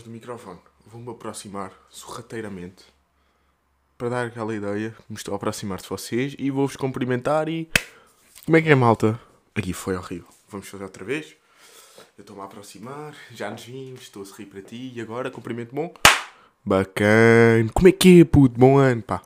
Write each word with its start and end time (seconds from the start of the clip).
longe 0.00 0.04
do 0.04 0.10
microfone. 0.10 0.58
Vou-me 0.86 1.10
aproximar 1.10 1.72
sorrateiramente 1.88 2.84
para 3.96 4.08
dar 4.08 4.26
aquela 4.26 4.54
ideia 4.54 4.90
que 4.90 5.04
me 5.10 5.16
estou 5.16 5.34
a 5.34 5.36
aproximar 5.36 5.80
de 5.80 5.88
vocês 5.88 6.34
e 6.38 6.50
vou-vos 6.50 6.76
cumprimentar 6.76 7.48
e. 7.48 7.68
Como 8.44 8.56
é 8.56 8.62
que 8.62 8.70
é, 8.70 8.74
malta? 8.74 9.20
Aqui 9.54 9.72
foi 9.72 9.96
horrível. 9.96 10.28
Vamos 10.48 10.68
fazer 10.68 10.84
outra 10.84 11.04
vez. 11.04 11.36
Eu 12.16 12.22
estou-me 12.22 12.42
a 12.42 12.44
aproximar, 12.44 13.14
já 13.32 13.50
nos 13.50 13.64
vimos, 13.64 14.02
estou 14.02 14.22
a 14.22 14.26
sorrir 14.26 14.46
para 14.46 14.62
ti 14.62 14.92
e 14.94 15.00
agora 15.00 15.30
cumprimento 15.30 15.74
bom. 15.74 15.92
Bacana. 16.64 17.70
Como 17.72 17.88
é 17.88 17.92
que 17.92 18.20
é, 18.20 18.24
puto? 18.24 18.58
Bom 18.58 18.78
ano, 18.78 19.02
pá. 19.02 19.22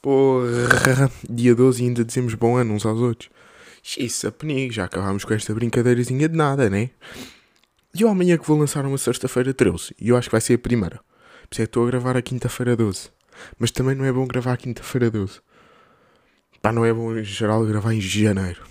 Porra. 0.00 1.10
Dia 1.28 1.54
12 1.54 1.82
e 1.82 1.86
ainda 1.86 2.04
dizemos 2.04 2.34
bom 2.34 2.56
ano 2.56 2.74
uns 2.74 2.86
aos 2.86 3.00
outros. 3.00 3.30
Isso, 3.98 4.30
penigo, 4.32 4.72
já 4.72 4.84
acabámos 4.84 5.24
com 5.24 5.32
esta 5.32 5.54
brincadeirazinha 5.54 6.28
de 6.28 6.36
nada, 6.36 6.68
né? 6.68 6.90
E 7.98 8.02
eu 8.02 8.10
amanhã 8.10 8.36
que 8.36 8.46
vou 8.46 8.58
lançar 8.58 8.84
uma 8.84 8.98
sexta-feira 8.98 9.54
13 9.54 9.94
e 9.98 10.10
eu 10.10 10.18
acho 10.18 10.28
que 10.28 10.32
vai 10.32 10.40
ser 10.42 10.54
a 10.54 10.58
primeira. 10.58 11.00
Por 11.48 11.58
é 11.58 11.64
estou 11.64 11.82
a 11.84 11.86
gravar 11.86 12.14
a 12.14 12.20
quinta-feira 12.20 12.76
12. 12.76 13.08
Mas 13.58 13.70
também 13.70 13.94
não 13.94 14.04
é 14.04 14.12
bom 14.12 14.26
gravar 14.26 14.52
a 14.52 14.56
quinta-feira 14.58 15.10
12. 15.10 15.40
Pá, 16.60 16.72
não 16.72 16.84
é 16.84 16.92
bom 16.92 17.16
em 17.16 17.24
geral 17.24 17.64
gravar 17.64 17.94
em 17.94 18.00
janeiro. 18.00 18.62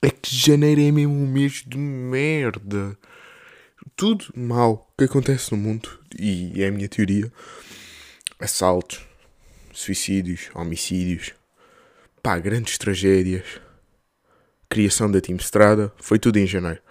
É 0.00 0.10
que 0.10 0.32
janeiro 0.32 0.80
é 0.80 0.92
mesmo 0.92 1.12
um 1.12 1.26
mês 1.26 1.64
de 1.66 1.76
merda. 1.76 2.96
Tudo 3.96 4.26
mal 4.36 4.92
que 4.96 5.04
acontece 5.04 5.50
no 5.50 5.58
mundo, 5.58 5.88
e 6.16 6.62
é 6.62 6.68
a 6.68 6.70
minha 6.70 6.88
teoria: 6.88 7.32
assaltos, 8.38 9.00
suicídios, 9.72 10.50
homicídios, 10.54 11.32
pá, 12.22 12.38
grandes 12.38 12.78
tragédias, 12.78 13.60
criação 14.68 15.10
da 15.10 15.20
Team 15.20 15.36
Estrada, 15.36 15.92
foi 15.96 16.20
tudo 16.20 16.38
em 16.38 16.46
janeiro. 16.46 16.85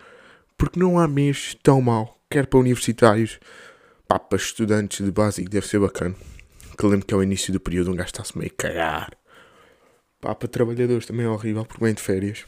Porque 0.57 0.79
não 0.79 0.97
há 0.97 1.07
mês 1.07 1.55
tão 1.61 1.81
mal, 1.81 2.19
quer 2.29 2.47
para 2.47 2.59
universitários, 2.59 3.39
pá, 4.07 4.17
para 4.17 4.37
estudantes 4.37 5.03
de 5.03 5.11
básico 5.11 5.49
deve 5.49 5.67
ser 5.67 5.79
bacana. 5.79 6.15
Que 6.77 6.85
lembro 6.85 7.05
que 7.05 7.13
é 7.13 7.17
o 7.17 7.23
início 7.23 7.53
do 7.53 7.59
período 7.59 7.91
um 7.91 7.95
gajo 7.95 8.07
está-se 8.07 8.37
meio 8.37 8.53
cagar. 8.53 9.11
Pá, 10.21 10.33
para 10.33 10.47
trabalhadores 10.47 11.05
também 11.05 11.25
é 11.25 11.29
horrível 11.29 11.65
porque 11.65 11.83
vem 11.83 11.93
de 11.93 12.01
férias. 12.01 12.45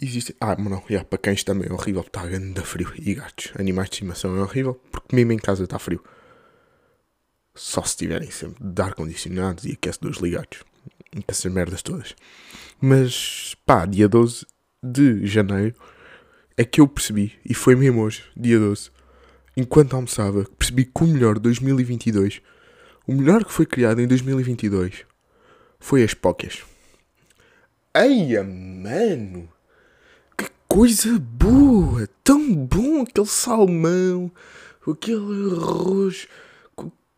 Existe. 0.00 0.34
Ah, 0.40 0.56
mas 0.58 0.70
não, 0.70 0.82
yeah, 0.88 1.06
para 1.06 1.18
cães 1.18 1.44
também 1.44 1.68
é 1.68 1.72
horrível, 1.72 2.00
está 2.00 2.24
grande 2.24 2.60
frio. 2.62 2.90
E 2.96 3.14
gatos, 3.14 3.52
animais 3.58 3.90
de 3.90 3.96
estimação 3.96 4.36
é 4.36 4.40
horrível, 4.40 4.80
porque 4.90 5.14
mesmo 5.14 5.32
em 5.32 5.38
casa 5.38 5.64
está 5.64 5.78
frio. 5.78 6.02
Só 7.54 7.82
se 7.82 7.96
tiverem 7.98 8.30
sempre 8.30 8.64
de 8.64 8.82
ar-condicionados 8.82 9.64
e 9.66 9.72
aquecedores 9.72 10.18
ligados. 10.18 10.64
Essas 11.28 11.52
merdas 11.52 11.82
todas. 11.82 12.14
Mas, 12.80 13.54
pá, 13.66 13.84
dia 13.84 14.08
12 14.08 14.46
de 14.82 15.26
janeiro 15.26 15.74
é 16.56 16.64
que 16.64 16.80
eu 16.80 16.88
percebi, 16.88 17.32
e 17.44 17.54
foi 17.54 17.74
mesmo 17.74 18.02
hoje, 18.02 18.24
dia 18.36 18.58
12, 18.58 18.90
enquanto 19.56 19.94
almoçava, 19.94 20.44
percebi 20.58 20.84
que 20.84 21.04
o 21.04 21.06
melhor 21.06 21.34
de 21.34 21.40
2022, 21.42 22.42
o 23.06 23.14
melhor 23.14 23.44
que 23.44 23.52
foi 23.52 23.66
criado 23.66 24.00
em 24.00 24.06
2022, 24.06 25.04
foi 25.78 26.02
as 26.02 26.14
póqueas. 26.14 26.62
Eia, 27.94 28.44
mano! 28.44 29.48
coisa 30.70 31.18
boa, 31.18 32.08
tão 32.22 32.54
bom 32.54 33.02
aquele 33.02 33.26
salmão, 33.26 34.30
aquele 34.86 35.56
arroz, 35.56 36.28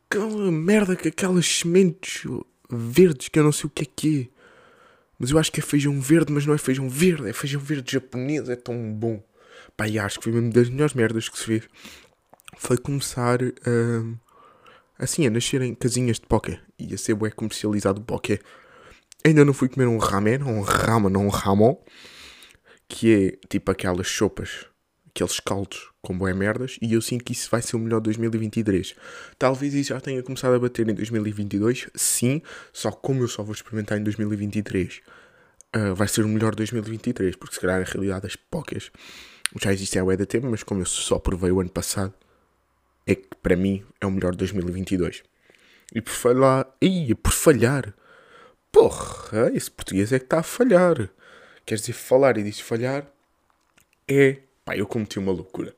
aquela 0.09 0.51
merda 0.51 0.97
com 0.97 1.07
aquelas 1.07 1.47
sementes 1.47 2.25
verdes 2.71 3.29
que 3.29 3.39
eu 3.39 3.45
não 3.45 3.53
sei 3.53 3.67
o 3.67 3.71
que 3.71 3.83
é 3.83 3.87
que 3.95 4.21
é. 4.23 4.42
Mas 5.23 5.31
eu 5.31 5.39
acho 5.39 5.53
que 5.53 5.61
é 5.61 5.62
feijão 5.62 6.01
verde, 6.01 6.33
mas 6.33 6.45
não 6.45 6.53
é 6.53 6.59
feijão 6.59 6.89
verde, 6.89 7.28
é 7.28 7.33
feijão 7.33 7.61
verde 7.61 7.92
japonês, 7.92 8.48
é 8.48 8.56
tão 8.56 8.92
bom. 8.92 9.23
Pá, 9.77 9.87
e 9.87 9.97
acho 9.97 10.19
que 10.19 10.25
foi 10.25 10.33
mesmo 10.33 10.52
das 10.52 10.69
melhores 10.69 10.95
merdas 10.95 11.29
que 11.29 11.39
se 11.39 11.45
fez. 11.45 11.69
Foi 12.57 12.77
começar 12.77 13.41
uh, 13.41 14.19
assim 14.98 15.24
a 15.24 15.30
nascer 15.30 15.63
em 15.63 15.77
casinhas 15.77 16.19
de 16.19 16.27
poké 16.27 16.61
e 16.77 16.92
a 16.92 16.98
ser 16.98 17.14
bué 17.14 17.30
comercializado 17.30 18.01
poké. 18.01 18.41
Ainda 19.24 19.45
não 19.45 19.55
fui 19.55 19.69
comer 19.69 19.86
um 19.86 19.97
ramen, 19.97 20.42
um 20.42 20.61
ramen, 20.61 21.17
um 21.17 21.29
ramon 21.29 21.77
que 22.89 23.14
é 23.14 23.47
tipo 23.48 23.70
aquelas 23.70 24.08
sopas, 24.08 24.67
aqueles 25.07 25.39
caldos 25.39 25.92
com 26.02 26.18
boé 26.18 26.35
merdas, 26.35 26.77
e 26.83 26.92
eu 26.92 27.01
sinto 27.01 27.24
que 27.24 27.33
isso 27.33 27.48
vai 27.48 27.63
ser 27.63 27.77
o 27.77 27.79
melhor 27.79 28.01
de 28.01 28.05
2023. 28.05 28.95
Talvez 29.39 29.73
isso 29.73 29.90
já 29.90 30.01
tenha 30.01 30.23
começado 30.23 30.55
a 30.55 30.58
bater 30.58 30.89
em 30.89 30.95
2022, 30.95 31.89
sim, 31.95 32.42
só 32.73 32.90
como 32.90 33.23
eu 33.23 33.29
só 33.29 33.42
vou 33.42 33.55
experimentar 33.55 33.98
em 33.98 34.02
2023, 34.02 35.01
uh, 35.77 35.95
vai 35.95 36.08
ser 36.08 36.24
o 36.24 36.29
melhor 36.29 36.51
de 36.51 36.58
2023, 36.58 37.36
porque 37.36 37.55
se 37.55 37.61
calhar 37.61 37.79
na 37.79 37.86
realidade 37.86 38.27
as 38.27 38.36
pocas 38.36 38.91
já 39.61 39.73
existem 39.73 40.02
há 40.02 40.17
da 40.17 40.27
tempo, 40.27 40.48
mas 40.51 40.62
como 40.62 40.83
eu 40.83 40.86
só 40.86 41.18
provei 41.18 41.51
o 41.52 41.61
ano 41.61 41.70
passado, 41.70 42.12
é 43.07 43.14
que 43.14 43.29
para 43.42 43.57
mim 43.57 43.85
é 44.01 44.07
o 44.07 44.11
melhor 44.11 44.33
de 44.33 44.39
2022. 44.39 45.23
E 45.95 46.01
por 46.01 46.12
falhar, 46.12 46.67
ia 46.80 47.14
por 47.14 47.33
falhar, 47.33 47.95
porra, 48.70 49.51
esse 49.55 49.70
português 49.70 50.12
é 50.12 50.18
que 50.18 50.24
está 50.24 50.41
a 50.41 50.42
falhar 50.42 51.11
quer 51.64 51.77
dizer, 51.77 51.92
falar 51.92 52.36
e 52.39 52.42
disso 52.42 52.64
falhar, 52.64 53.07
é. 54.08 54.39
Pá, 54.64 54.77
eu 54.77 54.86
cometi 54.86 55.18
uma 55.18 55.33
loucura. 55.33 55.74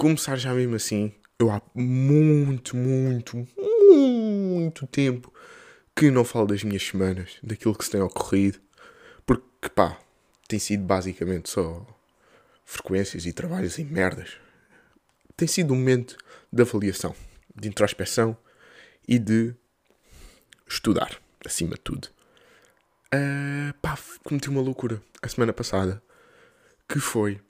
Começar 0.00 0.36
já 0.36 0.54
mesmo 0.54 0.76
assim, 0.76 1.12
eu 1.40 1.50
há 1.50 1.60
muito, 1.74 2.76
muito, 2.76 3.36
muito 3.58 4.86
tempo 4.86 5.34
que 5.92 6.08
não 6.08 6.24
falo 6.24 6.46
das 6.46 6.62
minhas 6.62 6.84
semanas, 6.84 7.36
daquilo 7.42 7.74
que 7.76 7.84
se 7.84 7.90
tem 7.90 8.00
ocorrido, 8.00 8.60
porque 9.26 9.68
pá, 9.68 9.98
tem 10.46 10.56
sido 10.60 10.84
basicamente 10.84 11.50
só 11.50 11.84
frequências 12.64 13.26
e 13.26 13.32
trabalhos 13.32 13.76
e 13.76 13.82
merdas. 13.82 14.36
Tem 15.36 15.48
sido 15.48 15.74
um 15.74 15.76
momento 15.76 16.16
de 16.52 16.62
avaliação, 16.62 17.12
de 17.52 17.68
introspeção 17.68 18.36
e 19.08 19.18
de 19.18 19.52
estudar, 20.68 21.20
acima 21.44 21.74
de 21.74 21.80
tudo. 21.80 22.06
Uh, 23.12 23.74
pá, 23.82 23.98
cometi 24.22 24.48
uma 24.48 24.60
loucura 24.60 25.02
a 25.20 25.26
semana 25.26 25.52
passada. 25.52 26.00
Que 26.88 27.00
foi. 27.00 27.40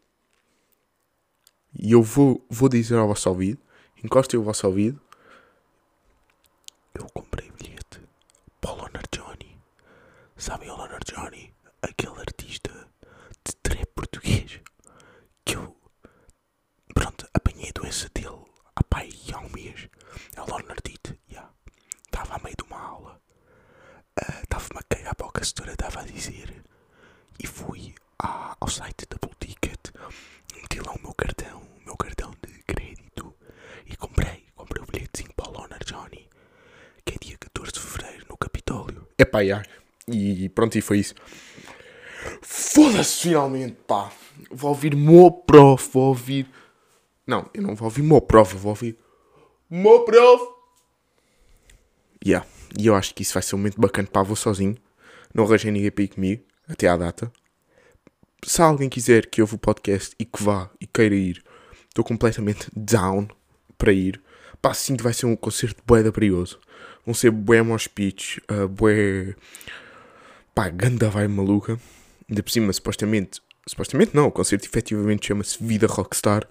E 1.78 1.92
eu 1.92 2.02
vou, 2.02 2.44
vou 2.48 2.68
dizer 2.68 2.96
ao 2.96 3.08
vosso 3.08 3.28
ouvido. 3.28 3.60
Encostem 4.02 4.38
o 4.38 4.42
vosso 4.42 4.66
ouvido. 4.66 5.00
Eu 6.94 7.06
comprei 7.14 7.50
bilhete 7.52 8.00
para 8.60 8.72
o 8.72 8.76
Leonard 8.76 9.08
Johnny. 9.12 9.56
Sabem 10.36 10.70
o 10.70 10.76
Leonard 10.76 11.04
Johnny? 11.06 11.54
Aquele 11.82 12.18
artista 12.18 12.70
de 13.44 13.54
trap 13.62 13.86
português. 13.94 14.60
Que 15.44 15.56
eu. 15.56 15.76
Pronto, 16.94 17.28
apanhei 17.32 17.68
a 17.70 17.80
doença 17.80 18.08
dele 18.14 18.44
há 18.74 18.82
há 19.32 19.38
um 19.38 19.48
mês. 19.50 19.88
É 20.36 20.42
o 20.42 20.46
Leonardite. 20.46 21.18
Yeah. 21.30 21.52
Estava 22.06 22.36
a 22.36 22.38
meio 22.42 22.56
de 22.56 22.64
uma 22.64 22.80
aula 22.80 23.20
estava-me 24.42 24.80
a 24.80 24.82
cagar 24.82 25.14
para 25.14 25.26
o 25.26 25.32
que 25.32 25.40
a 25.40 25.42
estava 25.72 26.00
a 26.00 26.04
dizer 26.04 26.64
e 27.38 27.46
fui 27.46 27.94
à, 28.18 28.56
ao 28.60 28.68
site 28.68 29.06
da 29.08 29.16
meti 30.78 30.86
lá 30.86 30.92
o 30.92 31.02
meu 31.02 31.14
cartão, 31.14 31.62
o 31.80 31.84
meu 31.84 31.96
cartão 31.96 32.30
de 32.46 32.62
crédito 32.62 33.34
e 33.86 33.96
comprei, 33.96 34.44
comprei 34.54 34.82
o 34.82 34.86
bilhetezinho 34.86 35.32
para 35.34 35.50
o 35.50 35.52
Loner 35.52 35.84
Johnny, 35.84 36.28
que 37.04 37.14
é 37.14 37.18
dia 37.20 37.36
14 37.38 37.72
de 37.72 37.80
Fevereiro 37.80 38.26
no 38.28 38.36
Capitólio. 38.36 39.06
É 39.18 39.24
pá. 39.24 39.40
E 40.06 40.48
pronto, 40.50 40.76
e 40.78 40.80
foi 40.80 40.98
isso. 40.98 41.14
Foda-se 42.42 43.22
finalmente, 43.22 43.76
pá. 43.86 44.10
Vou 44.50 44.70
ouvir 44.70 44.94
Mo 44.94 45.42
Prof, 45.42 45.90
vou 45.92 46.08
ouvir... 46.08 46.48
Não, 47.26 47.48
eu 47.52 47.62
não 47.62 47.74
vou 47.74 47.86
ouvir 47.86 48.02
Mo 48.02 48.20
Prof, 48.20 48.56
vou 48.56 48.70
ouvir 48.70 48.96
Mo 49.68 50.04
Prof. 50.04 50.58
Yeah. 52.24 52.46
E 52.78 52.86
eu 52.86 52.94
acho 52.94 53.14
que 53.14 53.22
isso 53.22 53.34
vai 53.34 53.42
ser 53.42 53.54
um 53.54 53.58
momento 53.58 53.80
bacana. 53.80 54.08
Pá, 54.10 54.22
vou 54.22 54.36
sozinho. 54.36 54.76
Não 55.34 55.44
arranjei 55.44 55.70
ninguém 55.70 55.90
para 55.90 56.04
ir 56.04 56.08
comigo. 56.08 56.42
Até 56.68 56.88
à 56.88 56.96
data. 56.96 57.30
Se 58.44 58.62
alguém 58.62 58.88
quiser 58.88 59.26
que 59.26 59.40
ouve 59.40 59.56
o 59.56 59.58
podcast 59.58 60.14
e 60.18 60.24
que 60.24 60.42
vá 60.42 60.70
e 60.80 60.86
queira 60.86 61.14
ir, 61.14 61.42
estou 61.88 62.04
completamente 62.04 62.68
down 62.74 63.28
para 63.76 63.92
ir. 63.92 64.20
Pá, 64.62 64.72
sinto 64.74 65.02
vai 65.02 65.12
ser 65.12 65.26
um 65.26 65.36
concerto 65.36 65.82
bué 65.86 66.02
da 66.02 66.12
perigoso. 66.12 66.58
Vão 67.04 67.14
ser 67.14 67.30
bué 67.30 67.58
pitch, 67.94 68.38
uh, 68.50 68.68
bué... 68.68 69.34
Pá, 70.54 70.68
ganda 70.68 71.10
vai 71.10 71.26
maluca. 71.26 71.78
Ainda 72.28 72.42
por 72.42 72.50
cima, 72.50 72.72
supostamente... 72.72 73.40
Supostamente 73.66 74.14
não, 74.14 74.28
o 74.28 74.32
concerto 74.32 74.66
efetivamente 74.66 75.26
chama-se 75.26 75.62
Vida 75.62 75.86
Rockstar. 75.86 76.48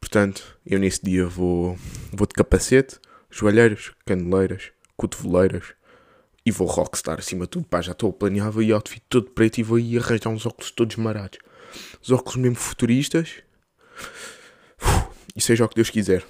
Portanto, 0.00 0.58
eu 0.66 0.78
nesse 0.78 1.02
dia 1.04 1.26
vou, 1.26 1.78
vou 2.12 2.26
de 2.26 2.34
capacete, 2.34 2.98
joelheiras, 3.30 3.92
caneleiras, 4.04 4.72
cotoveleiras 4.96 5.74
e 6.44 6.50
vou 6.50 6.66
rockstar 6.66 7.18
acima 7.18 7.44
de 7.44 7.50
tudo. 7.50 7.66
Pá, 7.66 7.80
já 7.80 7.92
estou 7.92 8.10
a 8.10 8.12
planear, 8.12 8.50
vou 8.50 8.62
ir 8.62 8.72
outfit 8.72 9.02
todo 9.08 9.30
preto 9.30 9.58
e 9.58 9.62
vou 9.62 9.78
ir 9.78 9.98
arranjar 9.98 10.30
uns 10.30 10.46
óculos 10.46 10.70
todos 10.70 10.96
marados. 10.96 11.38
Os 12.02 12.10
óculos 12.10 12.36
mesmo 12.36 12.56
futuristas. 12.56 13.42
e 15.36 15.40
seja 15.40 15.64
o 15.64 15.68
que 15.68 15.74
Deus 15.74 15.90
quiser. 15.90 16.24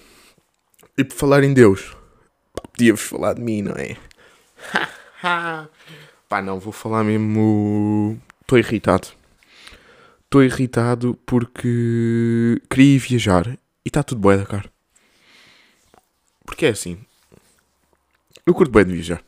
E 0.96 1.05
por 1.05 1.14
falar 1.14 1.44
em 1.44 1.55
Deus, 1.55 1.96
podia-vos 2.72 3.02
falar 3.02 3.34
de 3.34 3.40
mim, 3.40 3.62
não 3.62 3.72
é? 3.72 3.96
pá, 6.28 6.43
não, 6.43 6.58
vou 6.58 6.72
falar 6.72 7.04
mesmo. 7.04 8.20
Estou 8.43 8.58
irritado. 8.58 9.08
Estou 10.25 10.43
irritado 10.43 11.19
porque 11.25 12.61
queria 12.69 12.99
viajar 12.99 13.49
E 13.49 13.88
está 13.88 14.02
tudo 14.02 14.20
bué 14.20 14.37
da 14.37 14.44
cara. 14.44 14.70
Porque 16.44 16.66
é 16.66 16.70
assim. 16.70 16.99
Eu 18.44 18.54
curto 18.54 18.70
bem 18.70 18.84
de 18.84 18.93
viajar. 18.93 19.22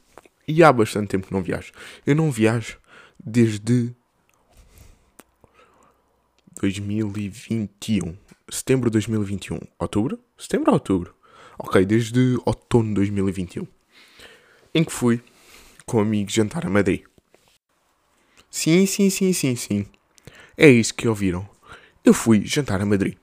E 0.50 0.64
há 0.64 0.72
bastante 0.72 1.10
tempo 1.10 1.28
que 1.28 1.32
não 1.32 1.44
viajo. 1.44 1.70
Eu 2.04 2.16
não 2.16 2.28
viajo 2.28 2.76
desde 3.24 3.94
2021. 6.60 8.16
Setembro 8.50 8.90
de 8.90 8.94
2021. 8.94 9.60
Outubro? 9.78 10.18
Setembro 10.36 10.72
ou 10.72 10.74
outubro? 10.74 11.14
Ok, 11.56 11.86
desde 11.86 12.36
outono 12.44 12.88
de 12.88 12.94
2021. 12.94 13.64
Em 14.74 14.82
que 14.82 14.90
fui 14.90 15.22
com 15.86 16.00
amigos 16.00 16.34
jantar 16.34 16.66
a 16.66 16.68
Madrid. 16.68 17.02
Sim, 18.50 18.86
sim, 18.86 19.08
sim, 19.08 19.32
sim, 19.32 19.54
sim. 19.54 19.86
É 20.56 20.68
isso 20.68 20.92
que 20.92 21.06
ouviram. 21.06 21.48
Eu 22.04 22.12
fui 22.12 22.44
jantar 22.44 22.80
a 22.80 22.84
Madrid. 22.84 23.14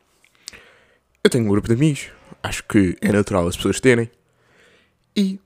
Eu 1.22 1.30
tenho 1.30 1.44
um 1.44 1.50
grupo 1.50 1.68
de 1.68 1.74
amigos. 1.74 2.10
Acho 2.42 2.64
que 2.64 2.96
é 3.02 3.12
natural 3.12 3.46
as 3.50 3.58
pessoas 3.58 3.82
terem. 3.82 4.10
E 5.14 5.42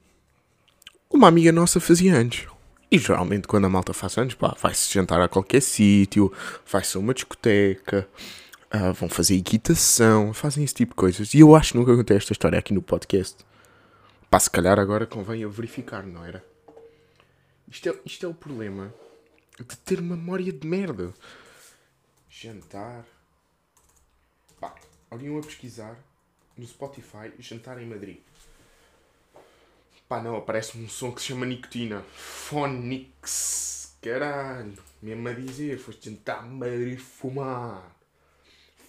uma 1.13 1.27
amiga 1.27 1.51
nossa 1.51 1.79
fazia 1.79 2.15
anos. 2.15 2.47
E 2.89 2.97
geralmente 2.97 3.47
quando 3.47 3.65
a 3.65 3.69
malta 3.69 3.93
faz 3.93 4.17
anos, 4.17 4.33
pá, 4.33 4.55
vai-se 4.59 4.93
jantar 4.93 5.21
a 5.21 5.27
qualquer 5.27 5.61
sítio, 5.61 6.31
vai-se 6.69 6.97
a 6.97 6.99
uma 6.99 7.13
discoteca, 7.13 8.07
uh, 8.73 8.93
vão 8.93 9.07
fazer 9.07 9.35
equitação, 9.35 10.33
fazem 10.33 10.63
esse 10.63 10.73
tipo 10.73 10.91
de 10.91 10.95
coisas. 10.95 11.33
E 11.33 11.39
eu 11.39 11.55
acho 11.55 11.73
que 11.73 11.77
nunca 11.77 11.95
contei 11.95 12.17
esta 12.17 12.33
história 12.33 12.57
aqui 12.57 12.73
no 12.73 12.81
podcast. 12.81 13.45
Pá, 14.29 14.39
se 14.39 14.49
calhar 14.49 14.79
agora 14.79 15.05
convém 15.05 15.41
eu 15.41 15.51
verificar, 15.51 16.03
não 16.05 16.25
era? 16.25 16.43
Isto 17.67 17.89
é, 17.89 17.95
isto 18.05 18.25
é 18.25 18.29
o 18.29 18.33
problema 18.33 18.93
de 19.57 19.77
ter 19.77 20.01
memória 20.01 20.51
de 20.51 20.67
merda. 20.67 21.13
Jantar. 22.29 23.05
Pá, 24.59 24.75
alguém 25.09 25.37
a 25.37 25.41
pesquisar 25.41 25.97
no 26.57 26.65
Spotify 26.65 27.31
jantar 27.39 27.81
em 27.81 27.87
Madrid. 27.87 28.19
Pá, 30.11 30.21
não, 30.21 30.35
aparece-me 30.35 30.83
um 30.83 30.89
som 30.89 31.09
que 31.13 31.21
se 31.21 31.27
chama 31.27 31.45
Nicotina. 31.45 32.01
Phonix. 32.01 33.95
Caralho. 34.01 34.77
Mesmo 35.01 35.29
a 35.29 35.31
dizer, 35.31 35.79
foste 35.79 36.21
a 36.25 36.41
Madrid 36.41 36.99
fumar. 36.99 37.95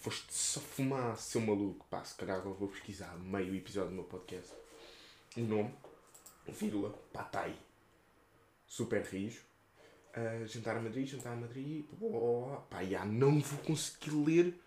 Foste 0.01 0.35
só 0.35 0.59
fumar, 0.59 1.17
seu 1.17 1.41
maluco. 1.41 1.87
Pá, 1.89 2.03
se 2.03 2.17
calhar 2.17 2.43
vou 2.43 2.67
pesquisar 2.67 3.17
meio 3.21 3.55
episódio 3.55 3.91
do 3.91 3.95
meu 3.95 4.05
podcast. 4.05 4.53
O 5.37 5.43
nome, 5.43 5.73
vírgula, 6.49 6.91
pá, 7.13 7.23
tá 7.23 7.43
aí. 7.43 7.57
Super 8.67 9.05
rijo. 9.05 9.43
Uh, 10.17 10.45
jantar 10.49 10.77
a 10.77 10.81
Madrid, 10.81 11.07
jantar 11.07 11.35
a 11.35 11.37
Madrid. 11.37 11.85
Oh, 12.01 12.57
pá, 12.69 12.83
já 12.83 13.05
não 13.05 13.39
vou 13.39 13.61
conseguir 13.61 14.11
ler. 14.11 14.61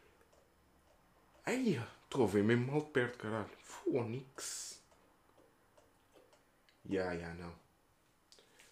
Ai, 1.45 1.85
estou 2.05 2.23
a 2.23 2.27
ver 2.27 2.45
mesmo 2.45 2.71
mal 2.71 2.79
de 2.79 2.91
perto, 2.91 3.17
caralho. 3.17 3.49
Phonix. 3.61 4.74
Ya, 6.89 7.13
ya, 7.13 7.33
não. 7.35 7.51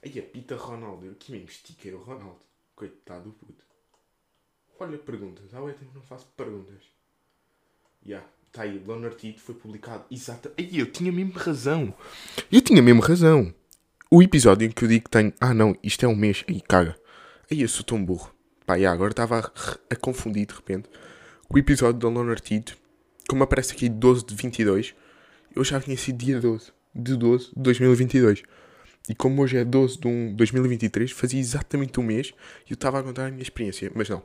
Aí 0.04 0.20
a 0.20 0.24
Pita 0.24 0.56
Ronaldo. 0.56 1.06
Eu 1.06 1.16
que 1.16 1.32
mesmo 1.32 1.48
estiquei 1.48 1.94
o 1.94 2.02
Ronaldo. 2.02 2.40
Coitado 2.76 3.26
do 3.26 3.32
puto. 3.32 3.66
Olha, 4.80 4.98
perguntas. 4.98 5.54
Há 5.54 5.60
é 5.60 5.74
tempo 5.74 5.92
não 5.96 6.02
faço 6.02 6.28
perguntas. 6.38 6.82
Ya, 8.06 8.18
yeah. 8.18 8.30
tá 8.52 8.64
aí. 8.64 8.84
Leonard 8.86 9.16
Tito 9.16 9.42
foi 9.42 9.56
publicado. 9.56 10.06
Exato. 10.12 10.52
Aí 10.58 10.78
eu 10.78 10.92
tinha 10.92 11.12
mesmo 11.12 11.34
razão. 11.34 11.94
Eu 12.52 12.62
tinha 12.62 12.82
mesmo 12.82 13.02
razão. 13.02 13.54
O 14.12 14.22
episódio 14.22 14.68
em 14.68 14.72
que 14.72 14.84
eu 14.84 14.90
digo 14.90 15.06
que 15.06 15.10
tenho. 15.10 15.34
Ah, 15.40 15.54
não, 15.54 15.76
isto 15.82 16.06
é 16.06 16.08
um 16.08 16.16
mês. 16.16 16.44
Aí 16.48 16.62
caga. 16.62 17.00
Aí 17.50 17.62
eu 17.62 17.68
sou 17.68 17.84
tão 17.84 18.04
burro. 18.04 18.34
Pá, 18.66 18.76
yeah, 18.76 18.94
agora 18.94 19.12
estava 19.12 19.40
a, 19.40 19.94
a, 19.94 19.96
confundir 19.96 20.46
de 20.46 20.54
repente. 20.54 20.90
O 21.50 21.58
episódio 21.58 22.00
da 22.00 22.10
Leonard 22.10 22.42
Tito. 22.42 22.78
Como 23.28 23.44
aparece 23.44 23.74
aqui 23.74 23.90
12 23.90 24.26
de 24.26 24.36
22. 24.36 24.94
Eu 25.56 25.64
já 25.64 25.80
tinha 25.80 25.98
sido 25.98 26.18
dia 26.18 26.40
12 26.40 26.72
de 26.94 27.16
12 27.16 27.48
de 27.48 27.62
2022. 27.62 28.44
E 29.10 29.16
como 29.16 29.42
hoje 29.42 29.58
é 29.58 29.66
12 29.66 30.00
de 30.00 30.08
1 30.08 30.30
de 30.30 30.36
2023, 30.36 31.12
fazia 31.12 31.40
exatamente 31.40 32.00
um 32.00 32.04
mês 32.04 32.34
e 32.66 32.72
eu 32.72 32.76
estava 32.76 33.00
a 33.00 33.04
contar 33.04 33.26
a 33.26 33.32
minha 33.32 33.44
experiência. 33.44 33.92
Mas 33.94 34.08
não, 34.08 34.24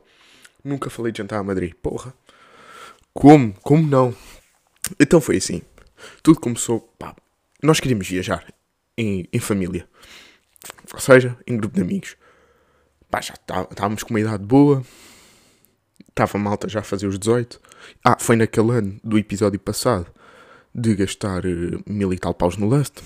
nunca 0.63 0.89
falei 0.89 1.11
de 1.11 1.17
jantar 1.17 1.39
a 1.39 1.43
Madrid. 1.43 1.73
Porra. 1.81 2.13
Como? 3.13 3.53
Como 3.61 3.85
não? 3.85 4.15
Então 4.99 5.19
foi 5.19 5.37
assim. 5.37 5.61
Tudo 6.23 6.39
começou. 6.39 6.81
Pá, 6.97 7.13
nós 7.61 7.79
queríamos 7.79 8.07
viajar 8.07 8.53
em, 8.97 9.27
em 9.33 9.39
família. 9.39 9.87
Ou 10.93 10.99
seja, 10.99 11.37
em 11.45 11.57
grupo 11.57 11.75
de 11.75 11.81
amigos. 11.81 12.15
Pá, 13.11 13.19
já 13.19 13.33
tá, 13.35 13.67
estávamos 13.69 14.03
com 14.03 14.11
uma 14.11 14.21
idade 14.21 14.45
boa. 14.45 14.81
Estava 16.07 16.37
malta 16.37 16.69
já 16.69 16.79
a 16.79 16.83
fazer 16.83 17.07
os 17.07 17.19
18. 17.19 17.59
Ah, 18.03 18.17
foi 18.17 18.37
naquele 18.37 18.71
ano 18.71 18.99
do 19.03 19.17
episódio 19.17 19.59
passado 19.59 20.09
de 20.79 20.95
gastar 20.95 21.45
uh, 21.45 21.83
mil 21.85 22.13
e 22.13 22.17
tal 22.17 22.33
paus 22.33 22.57
no 22.57 22.67
Lust. 22.67 23.01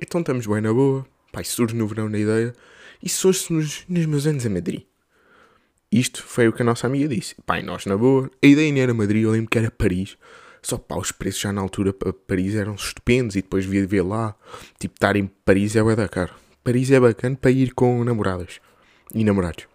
Então 0.00 0.20
estamos 0.20 0.46
bem 0.46 0.60
na 0.60 0.72
boa. 0.72 1.06
Pai, 1.32 1.44
surge 1.44 1.74
no 1.74 1.86
verão 1.86 2.08
na 2.08 2.18
ideia. 2.18 2.54
E 3.02 3.08
surge 3.08 3.52
nos, 3.52 3.84
meus 3.88 4.26
anos 4.26 4.46
em 4.46 4.48
Madrid. 4.48 4.82
Isto 5.90 6.22
foi 6.22 6.48
o 6.48 6.52
que 6.52 6.62
a 6.62 6.64
nossa 6.64 6.86
amiga 6.86 7.08
disse. 7.08 7.34
Pai, 7.44 7.62
nós 7.62 7.86
na 7.86 7.96
boa. 7.96 8.30
A 8.42 8.46
ideia 8.46 8.72
nem 8.72 8.82
era 8.82 8.94
Madrid, 8.94 9.22
eu 9.22 9.30
lembro 9.30 9.50
que 9.50 9.58
era 9.58 9.70
Paris. 9.70 10.16
Só 10.62 10.78
pá, 10.78 10.96
os 10.96 11.12
preços 11.12 11.40
já 11.40 11.52
na 11.52 11.60
altura 11.60 11.92
para 11.92 12.12
Paris 12.12 12.54
eram 12.54 12.74
estupendos 12.74 13.36
e 13.36 13.42
depois 13.42 13.64
via 13.64 13.86
ver 13.86 14.02
lá. 14.02 14.34
Tipo, 14.78 14.94
estar 14.94 15.16
em 15.16 15.26
Paris 15.44 15.76
é 15.76 15.82
o 15.82 15.96
da 15.96 16.08
caro. 16.08 16.34
Paris 16.64 16.90
é 16.90 16.98
bacana 16.98 17.36
para 17.36 17.50
ir 17.50 17.72
com 17.72 18.02
namoradas 18.02 18.60
e 19.14 19.22
namorados. 19.22 19.66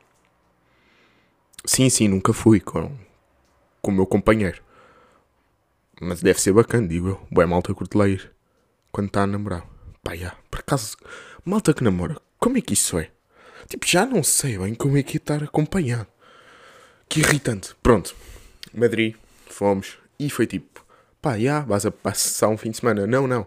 Sim, 1.66 1.90
sim, 1.90 2.08
nunca 2.08 2.34
fui 2.34 2.60
com, 2.60 2.92
com 3.82 3.92
o 3.92 3.94
meu 3.94 4.06
companheiro. 4.06 4.62
Mas 6.04 6.20
deve 6.20 6.42
ser 6.42 6.52
bacana, 6.52 6.88
digo 6.88 7.10
eu. 7.10 7.28
Boa 7.30 7.46
malta 7.46 7.72
curte 7.76 7.96
ler 7.96 8.32
quando 8.92 9.08
está 9.08 9.22
a 9.22 9.28
namorar. 9.28 9.68
Pá. 10.04 10.14
Por 10.50 10.60
acaso, 10.60 10.98
malta 11.46 11.76
que 11.76 11.84
namora, 11.84 12.20
como 12.40 12.58
é 12.58 12.62
que 12.62 12.74
isso 12.74 12.98
é? 12.98 13.12
Tipo, 13.68 13.86
já 13.86 14.04
não 14.04 14.24
sei 14.24 14.58
bem 14.58 14.74
como 14.74 14.98
é 14.98 15.04
que 15.04 15.18
é 15.18 15.20
estar 15.20 15.44
acompanhado. 15.44 16.08
Que 17.08 17.20
irritante. 17.20 17.76
Pronto. 17.84 18.16
Madrid, 18.74 19.16
fomos. 19.46 20.00
E 20.18 20.28
foi 20.28 20.48
tipo, 20.48 20.84
pá, 21.22 21.38
já, 21.38 21.60
vas 21.60 21.86
a 21.86 21.92
passar 21.92 22.48
um 22.48 22.58
fim 22.58 22.72
de 22.72 22.78
semana. 22.78 23.06
Não, 23.06 23.28
não. 23.28 23.46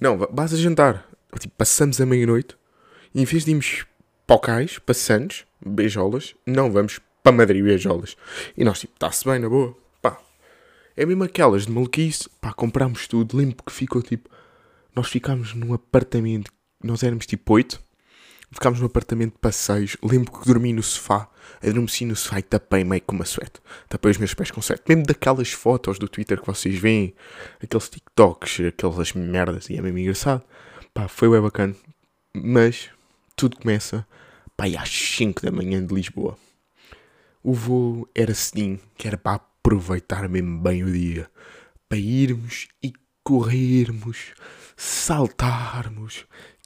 Não, 0.00 0.16
vas 0.16 0.54
a 0.54 0.56
jantar. 0.56 1.06
Tipo, 1.38 1.54
passamos 1.58 2.00
a 2.00 2.06
meia-noite. 2.06 2.56
E 3.14 3.20
em 3.20 3.24
vez 3.26 3.44
de 3.44 3.50
irmos 3.50 3.84
para 4.26 4.36
o 4.36 4.38
cais, 4.38 4.78
para 4.78 4.94
Santos, 4.94 5.44
beijolas, 5.60 6.34
não, 6.46 6.72
vamos 6.72 7.00
para 7.22 7.32
Madrid, 7.32 7.62
beijolas. 7.62 8.16
E 8.56 8.64
nós, 8.64 8.80
tipo, 8.80 8.94
está-se 8.94 9.26
bem, 9.26 9.38
na 9.38 9.48
boa. 9.48 9.76
É 11.00 11.06
mesmo 11.06 11.24
aquelas 11.24 11.64
de 11.64 11.72
maluquice. 11.72 12.28
Pá, 12.42 12.52
comprámos 12.52 13.08
tudo. 13.08 13.34
Lembro 13.34 13.56
que 13.64 13.72
ficou 13.72 14.02
tipo. 14.02 14.28
Nós 14.94 15.08
ficámos 15.08 15.54
num 15.54 15.72
apartamento. 15.72 16.52
Nós 16.84 17.02
éramos 17.02 17.24
tipo 17.24 17.54
8. 17.54 17.82
Ficámos 18.52 18.80
num 18.80 18.86
apartamento 18.86 19.32
de 19.32 19.38
passeios. 19.38 19.96
Lembro 20.02 20.30
que 20.30 20.46
dormi 20.46 20.74
no 20.74 20.82
sofá. 20.82 21.26
Adormeci 21.66 22.04
no 22.04 22.14
sofá 22.14 22.40
e 22.40 22.42
tapei 22.42 22.84
meio 22.84 23.00
com 23.00 23.16
uma 23.16 23.24
suéte. 23.24 23.62
Tapei 23.88 24.10
os 24.10 24.18
meus 24.18 24.34
pés 24.34 24.50
com 24.50 24.60
suéte. 24.60 24.82
Mesmo 24.86 25.04
daquelas 25.04 25.50
fotos 25.52 25.98
do 25.98 26.06
Twitter 26.06 26.38
que 26.38 26.46
vocês 26.46 26.78
veem. 26.78 27.14
Aqueles 27.64 27.88
TikToks, 27.88 28.60
aquelas 28.66 29.14
merdas. 29.14 29.70
E 29.70 29.78
é 29.78 29.80
mesmo 29.80 29.96
engraçado. 29.96 30.42
Pá, 30.92 31.08
foi 31.08 31.30
bem 31.30 31.40
bacana. 31.40 31.74
Mas 32.34 32.90
tudo 33.34 33.56
começa. 33.56 34.06
Pá, 34.54 34.66
às 34.66 34.90
5 34.90 35.40
da 35.40 35.50
manhã 35.50 35.82
de 35.82 35.94
Lisboa. 35.94 36.36
O 37.42 37.54
voo 37.54 38.06
era 38.14 38.34
cedinho, 38.34 38.78
que 38.98 39.08
era 39.08 39.16
para 39.16 39.40
aproveitar 39.60 40.28
mesmo 40.28 40.58
bem 40.58 40.82
o 40.82 40.92
dia 40.92 41.30
para 41.88 41.98
irmos 41.98 42.68
e 42.82 42.92
corrermos, 43.22 44.32
saltarmos, 44.76 46.24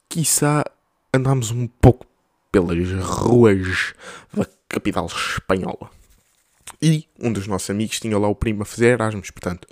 quiçá 0.08 0.64
andarmos 1.12 1.50
um 1.50 1.66
pouco 1.66 2.06
pelas 2.52 2.90
ruas 2.92 3.94
da 4.32 4.46
capital 4.68 5.06
espanhola. 5.06 5.90
E 6.80 7.06
um 7.18 7.32
dos 7.32 7.46
nossos 7.46 7.68
amigos 7.70 7.98
tinha 7.98 8.18
lá 8.18 8.28
o 8.28 8.34
primo 8.34 8.62
a 8.62 8.66
fazer 8.66 8.92
Erasmus, 8.92 9.30
portanto, 9.30 9.66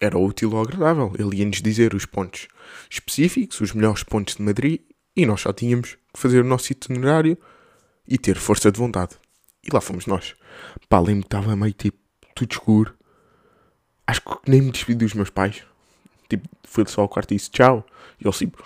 era 0.00 0.18
útil 0.18 0.52
ou 0.52 0.62
agradável. 0.62 1.12
Ele 1.18 1.38
ia-nos 1.38 1.62
dizer 1.62 1.94
os 1.94 2.04
pontos 2.04 2.48
específicos, 2.90 3.60
os 3.60 3.72
melhores 3.72 4.02
pontos 4.02 4.36
de 4.36 4.42
Madrid, 4.42 4.80
e 5.16 5.24
nós 5.24 5.40
só 5.40 5.52
tínhamos 5.52 5.96
que 6.12 6.20
fazer 6.20 6.40
o 6.40 6.44
nosso 6.44 6.70
itinerário 6.70 7.38
e 8.06 8.18
ter 8.18 8.36
força 8.36 8.70
de 8.70 8.78
vontade. 8.78 9.16
E 9.64 9.68
lá 9.72 9.80
fomos 9.80 10.06
nós. 10.06 10.34
Pá, 10.88 11.00
lembro 11.00 11.22
que 11.22 11.28
estava 11.28 11.56
meio 11.56 11.72
tipo 11.72 12.05
tudo 12.36 12.52
escuro. 12.52 12.94
Acho 14.06 14.20
que 14.20 14.50
nem 14.50 14.60
me 14.60 14.70
despedi 14.70 15.04
dos 15.04 15.14
meus 15.14 15.30
pais. 15.30 15.64
Tipo, 16.28 16.48
fui 16.62 16.84
só 16.86 17.00
ao 17.00 17.08
quarto 17.08 17.32
e 17.32 17.36
disse 17.36 17.50
tchau. 17.50 17.84
E 18.20 18.26
eles 18.26 18.38
tipo. 18.38 18.62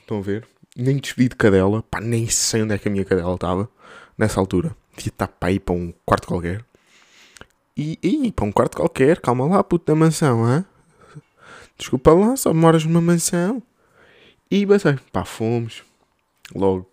Estão 0.00 0.18
a 0.18 0.20
ver? 0.20 0.46
Nem 0.76 0.98
despedi 0.98 1.30
de 1.30 1.36
cadela. 1.36 1.82
Pá, 1.84 2.00
nem 2.00 2.28
sei 2.28 2.62
onde 2.62 2.74
é 2.74 2.78
que 2.78 2.88
a 2.88 2.90
minha 2.90 3.04
cadela 3.04 3.34
estava. 3.34 3.70
Nessa 4.18 4.40
altura. 4.40 4.76
Devia 4.94 5.08
estar 5.08 5.28
para 5.28 5.52
ir 5.52 5.60
para 5.60 5.74
um 5.74 5.94
quarto 6.04 6.26
qualquer. 6.26 6.64
E, 7.76 7.98
e 8.02 8.32
para 8.32 8.44
um 8.44 8.52
quarto 8.52 8.76
qualquer. 8.76 9.20
Calma 9.20 9.46
lá, 9.46 9.62
puto 9.62 9.86
da 9.86 9.94
mansão, 9.94 10.44
hã? 10.44 10.64
Desculpa 11.78 12.12
lá, 12.12 12.36
só 12.36 12.52
moras 12.52 12.84
numa 12.84 13.00
mansão. 13.00 13.62
E 14.50 14.66
basei. 14.66 14.98
Pá, 15.12 15.24
fomos. 15.24 15.82
Logo. 16.54 16.90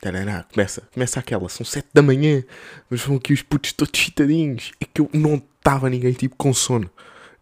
Taraná, 0.00 0.44
começa, 0.44 0.82
começa 0.92 1.20
aquela, 1.20 1.48
são 1.48 1.64
7 1.64 1.88
da 1.92 2.02
manhã, 2.02 2.44
mas 2.90 3.00
vão 3.00 3.16
aqui 3.16 3.32
os 3.32 3.42
putos 3.42 3.72
todos 3.72 3.98
chitadinhos. 3.98 4.72
É 4.80 4.84
que 4.84 5.00
eu 5.00 5.10
não 5.12 5.42
estava 5.58 5.88
ninguém 5.90 6.12
tipo 6.12 6.36
com 6.36 6.52
sono. 6.52 6.90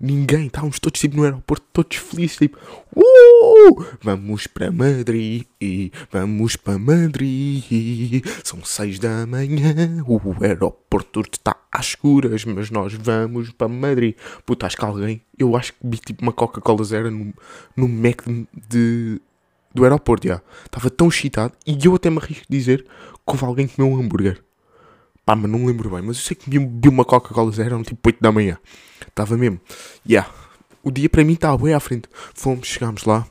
Ninguém, 0.01 0.47
estávamos 0.47 0.79
todos 0.79 1.01
tipo 1.01 1.17
no 1.17 1.25
aeroporto, 1.25 1.65
todos 1.73 1.97
felizes, 1.97 2.37
tipo, 2.37 2.59
uh, 2.95 3.87
vamos 4.03 4.47
para 4.47 4.71
Madrid, 4.71 5.45
vamos 6.11 6.57
para 6.57 6.79
Madrid, 6.79 8.23
são 8.43 8.63
seis 8.65 8.99
da 8.99 9.25
manhã, 9.25 10.03
o 10.07 10.45
aeroporto 10.45 11.21
está 11.21 11.57
às 11.71 11.87
escuras, 11.87 12.45
mas 12.45 12.71
nós 12.71 12.93
vamos 12.93 13.51
para 13.53 13.69
Madrid. 13.69 14.15
Puta, 14.45 14.67
acho 14.67 14.77
que 14.77 14.85
alguém, 14.85 15.23
eu 15.39 15.57
acho 15.57 15.73
que 15.73 15.79
vi 15.85 15.99
tipo 15.99 16.23
uma 16.23 16.33
Coca-Cola 16.33 16.85
zero 16.85 17.11
no, 17.11 17.33
no 17.77 17.89
Mac 17.89 18.23
de, 18.69 19.21
do 19.75 19.85
aeroporto, 19.85 20.28
já. 20.28 20.40
Estava 20.64 20.88
tão 20.90 21.09
excitado, 21.09 21.52
e 21.66 21.76
eu 21.85 21.95
até 21.95 22.09
me 22.09 22.19
arrisco 22.19 22.47
de 22.49 22.57
dizer 22.57 22.83
que 22.83 22.88
houve 23.26 23.45
alguém 23.45 23.66
que 23.66 23.76
comeu 23.76 23.93
um 23.93 24.00
hambúrguer. 24.00 24.43
Pá, 25.25 25.35
mas 25.35 25.50
não 25.50 25.64
lembro 25.66 25.90
bem, 25.90 26.02
mas 26.02 26.19
eu 26.19 26.23
sei 26.23 26.37
que 26.37 26.50
vi 26.50 26.88
uma 26.88 27.04
Coca-Cola 27.04 27.50
zero, 27.50 27.71
eram 27.71 27.83
tipo 27.83 28.00
8 28.07 28.21
da 28.21 28.31
manhã. 28.31 28.59
Estava 29.09 29.37
mesmo. 29.37 29.59
Yeah. 30.07 30.31
O 30.83 30.90
dia 30.90 31.09
para 31.09 31.25
mim 31.25 31.33
estava 31.33 31.57
bem 31.57 31.73
à 31.73 31.81
frente. 31.81 32.09
Fomos, 32.35 32.69
chegámos 32.69 33.04
lá. 33.04 33.26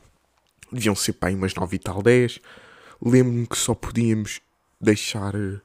Deviam 0.71 0.95
ser 0.95 1.13
pá, 1.13 1.29
umas 1.29 1.53
9 1.53 1.75
e 1.75 1.79
tal, 1.79 2.01
10. 2.01 2.39
Lembro-me 2.99 3.45
que 3.45 3.57
só 3.57 3.75
podíamos 3.75 4.41
deixar 4.81 5.35
eh, 5.35 5.59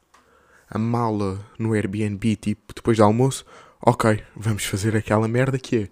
a 0.68 0.78
mala 0.78 1.40
no 1.58 1.73
Airbnb, 1.73 2.37
tipo, 2.37 2.75
depois 2.75 2.99
do 2.99 3.04
almoço. 3.04 3.47
Ok, 3.80 4.23
vamos 4.37 4.64
fazer 4.64 4.94
aquela 4.97 5.26
merda 5.26 5.58
que 5.58 5.76
é. 5.76 5.88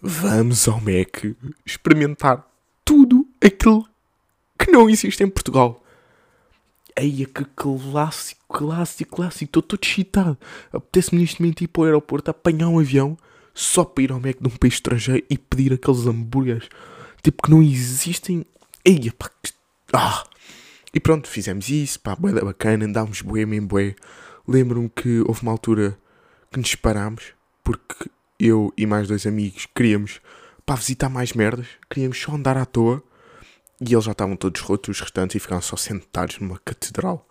Vamos 0.00 0.68
ao 0.68 0.80
Mac 0.80 1.24
experimentar 1.64 2.46
tudo 2.84 3.26
aquilo 3.44 3.84
que 4.58 4.70
não 4.70 4.88
existe 4.88 5.22
em 5.22 5.28
Portugal. 5.28 5.82
Eia, 6.96 7.26
que 7.26 7.44
clássico, 7.54 8.40
clássico, 8.48 9.16
clássico. 9.16 9.44
Estou 9.44 9.62
todo 9.62 9.82
excitado. 9.82 10.38
Apetece-me 10.72 11.20
neste 11.20 11.40
momento 11.40 11.62
ir 11.62 11.68
para 11.68 11.82
o 11.82 11.84
aeroporto, 11.84 12.30
apanhar 12.30 12.68
um 12.68 12.78
avião 12.78 13.16
só 13.52 13.84
para 13.84 14.04
ir 14.04 14.12
ao 14.12 14.20
Mac 14.20 14.36
de 14.40 14.48
um 14.48 14.56
país 14.56 14.74
estrangeiro 14.74 15.24
e 15.28 15.36
pedir 15.36 15.72
aqueles 15.72 16.06
hambúrgueres 16.06 16.68
tipo 17.22 17.42
que 17.42 17.50
não 17.50 17.62
existem. 17.62 18.46
Eia, 18.84 19.12
pá, 19.12 19.30
ah! 19.92 20.24
E 20.94 21.00
pronto, 21.00 21.28
fizemos 21.28 21.68
isso, 21.68 22.00
pá, 22.00 22.14
bué 22.14 22.32
bacana, 22.32 22.84
andámos 22.84 23.20
bué, 23.20 23.44
mesmo 23.44 23.68
bué. 23.68 23.94
Lembro-me 24.46 24.88
que 24.88 25.20
houve 25.26 25.42
uma 25.42 25.52
altura 25.52 25.98
que 26.50 26.58
nos 26.58 26.74
parámos, 26.74 27.34
porque 27.64 28.08
eu 28.38 28.72
e 28.76 28.86
mais 28.86 29.08
dois 29.08 29.26
amigos 29.26 29.66
queríamos, 29.74 30.20
pá, 30.64 30.74
visitar 30.74 31.08
mais 31.08 31.32
merdas, 31.32 31.66
queríamos 31.90 32.18
só 32.18 32.34
andar 32.34 32.56
à 32.56 32.64
toa, 32.64 33.02
e 33.80 33.92
eles 33.92 34.04
já 34.04 34.12
estavam 34.12 34.36
todos 34.36 34.60
rotos, 34.60 34.96
os 34.96 35.00
restantes, 35.00 35.36
e 35.36 35.38
ficaram 35.38 35.62
só 35.62 35.76
sentados 35.76 36.38
numa 36.38 36.58
catedral, 36.64 37.28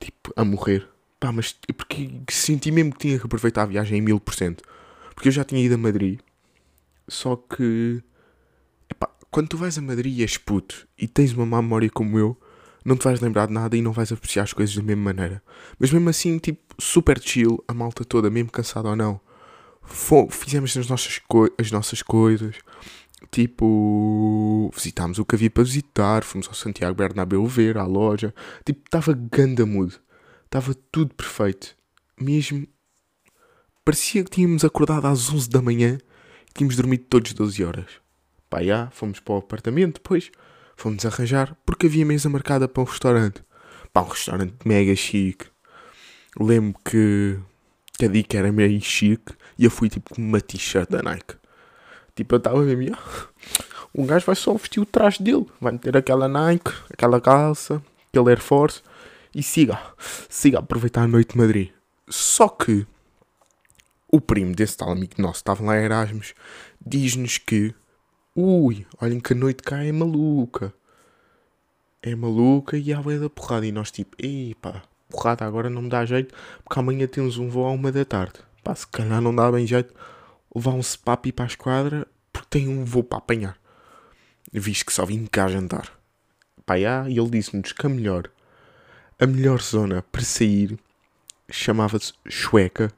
tipo, 0.00 0.32
a 0.36 0.44
morrer. 0.44 0.88
Pá, 1.20 1.30
mas 1.30 1.56
porque 1.76 2.10
senti 2.30 2.70
mesmo 2.72 2.92
que 2.92 2.98
tinha 2.98 3.18
que 3.18 3.26
aproveitar 3.26 3.62
a 3.62 3.66
viagem 3.66 3.98
em 3.98 4.00
mil 4.00 4.18
por 4.18 4.34
cento. 4.34 4.64
Porque 5.14 5.28
eu 5.28 5.32
já 5.32 5.44
tinha 5.44 5.62
ido 5.62 5.74
a 5.74 5.78
Madrid. 5.78 6.18
Só 7.06 7.36
que. 7.36 8.02
Epá, 8.90 9.08
quando 9.30 9.48
tu 9.48 9.56
vais 9.56 9.78
a 9.78 9.82
Madrid 9.82 10.18
e 10.18 10.22
és 10.22 10.36
puto 10.36 10.88
e 10.98 11.06
tens 11.06 11.32
uma 11.32 11.46
má 11.46 11.62
memória 11.62 11.88
como 11.88 12.18
eu, 12.18 12.36
não 12.84 12.96
te 12.96 13.04
vais 13.04 13.20
lembrar 13.20 13.46
de 13.46 13.52
nada 13.52 13.76
e 13.76 13.82
não 13.82 13.92
vais 13.92 14.10
apreciar 14.10 14.42
as 14.42 14.52
coisas 14.52 14.74
da 14.74 14.82
mesma 14.82 15.04
maneira. 15.04 15.42
Mas 15.78 15.92
mesmo 15.92 16.08
assim, 16.08 16.38
tipo, 16.38 16.60
super 16.78 17.20
chill, 17.20 17.62
a 17.68 17.74
malta 17.74 18.04
toda, 18.04 18.28
mesmo 18.28 18.50
cansada 18.50 18.88
ou 18.88 18.96
não. 18.96 19.20
Fizemos 20.30 20.76
as 20.76 20.88
nossas, 20.88 21.20
as 21.58 21.70
nossas 21.70 22.02
coisas. 22.02 22.56
Tipo, 23.30 24.70
visitámos 24.74 25.18
o 25.18 25.24
que 25.24 25.34
havia 25.34 25.50
para 25.50 25.64
visitar, 25.64 26.22
fomos 26.22 26.48
ao 26.48 26.54
Santiago 26.54 26.94
Bernabéu 26.94 27.46
ver, 27.46 27.78
à 27.78 27.84
loja. 27.84 28.34
Tipo, 28.64 28.82
estava 28.84 29.12
ganda 29.30 29.64
mood. 29.64 29.98
Estava 30.44 30.74
tudo 30.90 31.14
perfeito. 31.14 31.74
Mesmo 32.20 32.66
Parecia 33.84 34.22
que 34.22 34.30
tínhamos 34.30 34.64
acordado 34.64 35.06
às 35.08 35.28
11 35.28 35.50
da 35.50 35.60
manhã 35.60 35.98
e 36.48 36.52
tínhamos 36.54 36.76
dormido 36.76 37.04
todos 37.08 37.32
12 37.32 37.64
horas. 37.64 37.86
Pá, 38.48 38.62
já, 38.62 38.88
fomos 38.92 39.18
para 39.18 39.34
o 39.34 39.38
apartamento, 39.38 39.94
depois 39.94 40.30
fomos 40.76 41.04
arranjar 41.04 41.56
porque 41.66 41.86
havia 41.86 42.06
mesa 42.06 42.28
marcada 42.28 42.68
para 42.68 42.80
um 42.80 42.86
restaurante. 42.86 43.42
Pá, 43.92 44.02
um 44.02 44.08
restaurante 44.08 44.54
mega 44.64 44.94
chique. 44.94 45.46
Lembro 46.38 46.80
que, 46.84 47.40
que 47.98 48.04
a 48.04 48.08
dica 48.08 48.38
era 48.38 48.52
meio 48.52 48.80
chique 48.80 49.34
e 49.58 49.64
eu 49.64 49.70
fui 49.70 49.88
tipo 49.88 50.14
com 50.14 50.22
uma 50.22 50.40
t-shirt 50.40 50.88
da 50.88 51.02
Nike. 51.02 51.34
Tipo, 52.14 52.34
eu 52.34 52.38
estava 52.38 52.60
mesmo, 52.62 52.96
um 53.94 54.06
gajo 54.06 54.26
vai 54.26 54.34
só 54.34 54.52
vestir 54.54 54.80
o 54.80 54.86
traje 54.86 55.22
dele, 55.22 55.46
vai 55.60 55.72
meter 55.72 55.96
aquela 55.96 56.28
Nike, 56.28 56.72
aquela 56.90 57.20
calça, 57.20 57.82
aquele 58.08 58.30
Air 58.30 58.40
Force 58.40 58.82
e 59.34 59.42
siga, 59.42 59.80
siga 60.28 60.58
a 60.58 60.60
aproveitar 60.60 61.02
a 61.02 61.08
noite 61.08 61.32
de 61.32 61.38
Madrid. 61.38 61.70
Só 62.08 62.48
que 62.48 62.86
o 64.10 64.20
primo 64.20 64.54
desse 64.54 64.76
tal 64.76 64.90
amigo 64.90 65.14
nosso 65.18 65.38
estava 65.38 65.64
lá 65.64 65.78
em 65.78 65.84
Erasmus, 65.84 66.34
diz-nos 66.84 67.38
que, 67.38 67.74
ui, 68.36 68.86
olhem 69.00 69.20
que 69.20 69.32
a 69.32 69.36
noite 69.36 69.62
cá 69.62 69.82
é 69.82 69.92
maluca. 69.92 70.74
É 72.02 72.14
maluca 72.14 72.76
e 72.76 72.92
há 72.92 73.00
veia 73.00 73.20
da 73.20 73.30
porrada. 73.30 73.64
E 73.64 73.72
nós 73.72 73.90
tipo, 73.90 74.16
ei 74.18 74.54
pá, 74.60 74.82
porrada 75.08 75.46
agora 75.46 75.70
não 75.70 75.82
me 75.82 75.88
dá 75.88 76.04
jeito, 76.04 76.34
porque 76.64 76.78
amanhã 76.78 77.06
temos 77.06 77.38
um 77.38 77.48
voo 77.48 77.64
à 77.64 77.70
uma 77.70 77.92
da 77.92 78.04
tarde. 78.04 78.40
Pá, 78.62 78.74
se 78.74 78.86
calhar 78.86 79.20
não 79.20 79.34
dá 79.34 79.50
bem 79.50 79.66
jeito 79.66 79.94
levar 80.54 80.72
um 80.72 80.82
sepapi 80.82 81.32
para 81.32 81.44
a 81.44 81.48
esquadra, 81.48 82.06
porque 82.32 82.48
tem 82.50 82.68
um 82.68 82.84
voo 82.84 83.04
para 83.04 83.18
apanhar. 83.18 83.56
Visto 84.52 84.86
que 84.86 84.92
só 84.92 85.04
vim 85.04 85.26
cá 85.26 85.48
jantar. 85.48 85.90
Pá, 86.64 86.78
já, 86.78 87.08
e 87.08 87.18
ele 87.18 87.30
disse-nos 87.30 87.72
que 87.72 87.86
a 87.86 87.88
melhor, 87.88 88.30
a 89.18 89.26
melhor 89.26 89.60
zona 89.60 90.02
para 90.02 90.22
sair 90.22 90.78
chamava-se 91.50 92.12
Chueca 92.28 92.92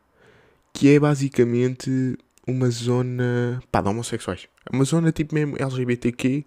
que 0.75 0.93
é 0.93 0.99
basicamente 0.99 2.19
uma 2.47 2.69
zona 2.69 3.63
pá, 3.71 3.81
de 3.81 3.89
homossexuais. 3.89 4.49
É 4.71 4.75
uma 4.75 4.85
zona 4.85 5.13
tipo 5.13 5.35
mesmo 5.35 5.57
LGBTQ 5.57 6.45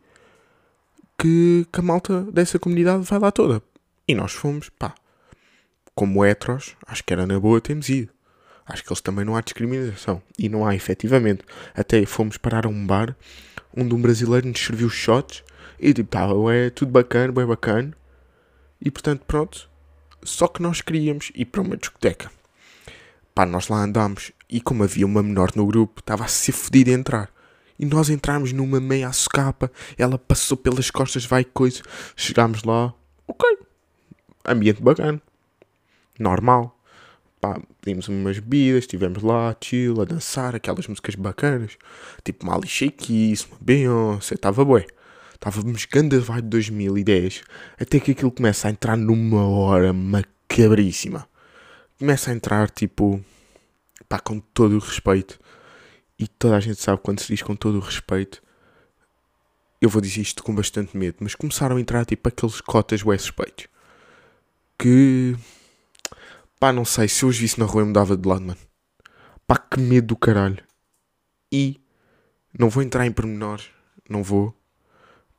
que, 1.17 1.65
que 1.71 1.79
a 1.79 1.81
malta 1.81 2.23
dessa 2.23 2.59
comunidade 2.59 3.03
vai 3.03 3.17
lá 3.17 3.31
toda. 3.31 3.63
E 4.07 4.13
nós 4.13 4.33
fomos, 4.33 4.69
pá, 4.69 4.93
como 5.95 6.23
heteros, 6.23 6.75
acho 6.85 7.03
que 7.03 7.13
era 7.13 7.25
na 7.25 7.39
boa, 7.39 7.61
temos 7.61 7.89
ido. 7.89 8.11
Acho 8.67 8.83
que 8.83 8.89
eles 8.89 9.01
também 9.01 9.23
não 9.23 9.35
há 9.35 9.41
discriminação. 9.41 10.21
E 10.37 10.49
não 10.49 10.65
há, 10.65 10.75
efetivamente. 10.75 11.43
Até 11.73 12.05
fomos 12.05 12.37
parar 12.37 12.65
a 12.65 12.69
um 12.69 12.85
bar 12.85 13.15
onde 13.75 13.93
um 13.93 14.01
brasileiro 14.01 14.47
nos 14.47 14.59
serviu 14.59 14.89
shots 14.89 15.43
e 15.79 15.93
tipo, 15.93 16.07
estava 16.07 16.33
é 16.53 16.69
tudo 16.69 16.91
bacana, 16.91 17.31
bem 17.31 17.45
bacana. 17.45 17.93
E 18.81 18.89
portanto, 18.89 19.23
pronto. 19.25 19.69
Só 20.23 20.47
que 20.47 20.61
nós 20.61 20.81
queríamos 20.81 21.31
ir 21.35 21.45
para 21.45 21.61
uma 21.61 21.77
discoteca. 21.77 22.31
Pá, 23.33 23.45
nós 23.45 23.67
lá 23.67 23.83
andámos 23.83 24.31
e 24.49 24.59
como 24.59 24.83
havia 24.83 25.05
uma 25.05 25.21
menor 25.21 25.51
no 25.55 25.65
grupo, 25.65 25.99
estava 25.99 26.25
a 26.25 26.27
ser 26.27 26.51
fodido 26.51 26.89
entrar. 26.89 27.29
E 27.79 27.85
nós 27.85 28.09
entramos 28.09 28.51
numa 28.51 28.79
meia 28.79 29.11
socapa, 29.13 29.71
ela 29.97 30.17
passou 30.17 30.57
pelas 30.57 30.89
costas, 30.89 31.25
vai 31.25 31.43
coisa. 31.43 31.83
Chegámos 32.15 32.63
lá, 32.63 32.93
ok. 33.27 33.57
Ambiente 34.45 34.81
bacana. 34.81 35.21
Normal. 36.17 36.76
Pá, 37.47 37.61
pedimos 37.81 38.09
umas 38.09 38.39
bebidas, 38.39 38.79
estivemos 38.79 39.23
lá, 39.23 39.55
chill, 39.63 40.01
a 40.01 40.05
dançar, 40.05 40.53
aquelas 40.53 40.85
músicas 40.85 41.15
bacanas. 41.15 41.77
Tipo 42.23 42.45
Mali 42.45 42.67
Shakeis, 42.67 43.45
uma 43.45 43.57
Beyoncé, 43.61 44.35
estava 44.35 44.65
bué. 44.65 44.85
Estávamos 45.33 45.85
ganda 45.85 46.19
vai 46.19 46.41
de 46.41 46.49
2010. 46.49 47.43
Até 47.79 48.01
que 48.01 48.11
aquilo 48.11 48.31
começa 48.31 48.67
a 48.67 48.71
entrar 48.71 48.97
numa 48.97 49.47
hora 49.47 49.93
macabríssima 49.93 51.25
começa 51.97 52.31
a 52.31 52.33
entrar 52.33 52.69
tipo 52.69 53.23
pá, 54.09 54.19
com 54.19 54.39
todo 54.39 54.75
o 54.75 54.79
respeito. 54.79 55.39
E 56.19 56.27
toda 56.27 56.57
a 56.57 56.59
gente 56.59 56.81
sabe 56.81 57.01
quando 57.01 57.21
se 57.21 57.27
diz 57.27 57.41
com 57.41 57.55
todo 57.55 57.77
o 57.77 57.81
respeito. 57.81 58.41
Eu 59.79 59.89
vou 59.89 60.01
dizer 60.01 60.21
isto 60.21 60.43
com 60.43 60.53
bastante 60.53 60.97
medo, 60.97 61.17
mas 61.21 61.33
começaram 61.33 61.77
a 61.77 61.79
entrar 61.79 62.05
tipo 62.05 62.27
aqueles 62.27 62.59
cotas 62.59 63.01
bué 63.01 63.17
suspeitos. 63.17 63.67
Que 64.77 65.35
pá, 66.59 66.71
não 66.71 66.85
sei, 66.85 67.07
se 67.07 67.23
eu 67.23 67.29
os 67.29 67.37
visse 67.37 67.59
na 67.59 67.65
rua 67.65 67.81
eu 67.81 67.87
mudava 67.87 68.17
de 68.17 68.27
lado, 68.27 68.41
mano. 68.41 68.59
Pá, 69.45 69.57
que 69.57 69.79
medo 69.79 70.07
do 70.07 70.15
caralho. 70.15 70.63
E 71.51 71.79
não 72.57 72.69
vou 72.69 72.83
entrar 72.83 73.05
em 73.05 73.11
pormenores, 73.11 73.69
não 74.09 74.23
vou, 74.23 74.53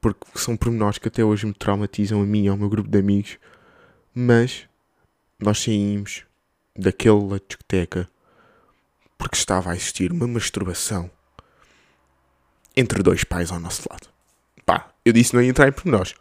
porque 0.00 0.26
são 0.36 0.56
pormenores 0.56 0.98
que 0.98 1.08
até 1.08 1.24
hoje 1.24 1.46
me 1.46 1.52
traumatizam 1.52 2.22
a 2.22 2.24
mim 2.24 2.44
e 2.44 2.48
ao 2.48 2.56
meu 2.56 2.68
grupo 2.68 2.88
de 2.88 2.98
amigos. 2.98 3.38
Mas 4.14 4.68
nós 5.38 5.62
saímos 5.62 6.24
daquela 6.76 7.38
discoteca 7.38 8.08
porque 9.16 9.36
estava 9.36 9.72
a 9.72 9.76
existir 9.76 10.12
uma 10.12 10.26
masturbação 10.26 11.10
entre 12.76 13.02
dois 13.02 13.24
pais 13.24 13.50
ao 13.50 13.58
nosso 13.58 13.82
lado. 13.90 14.08
Pá, 14.64 14.90
eu 15.04 15.12
disse 15.12 15.34
não 15.34 15.42
ia 15.42 15.48
entrar 15.48 15.68
em 15.68 15.72
pormenores. 15.72 16.14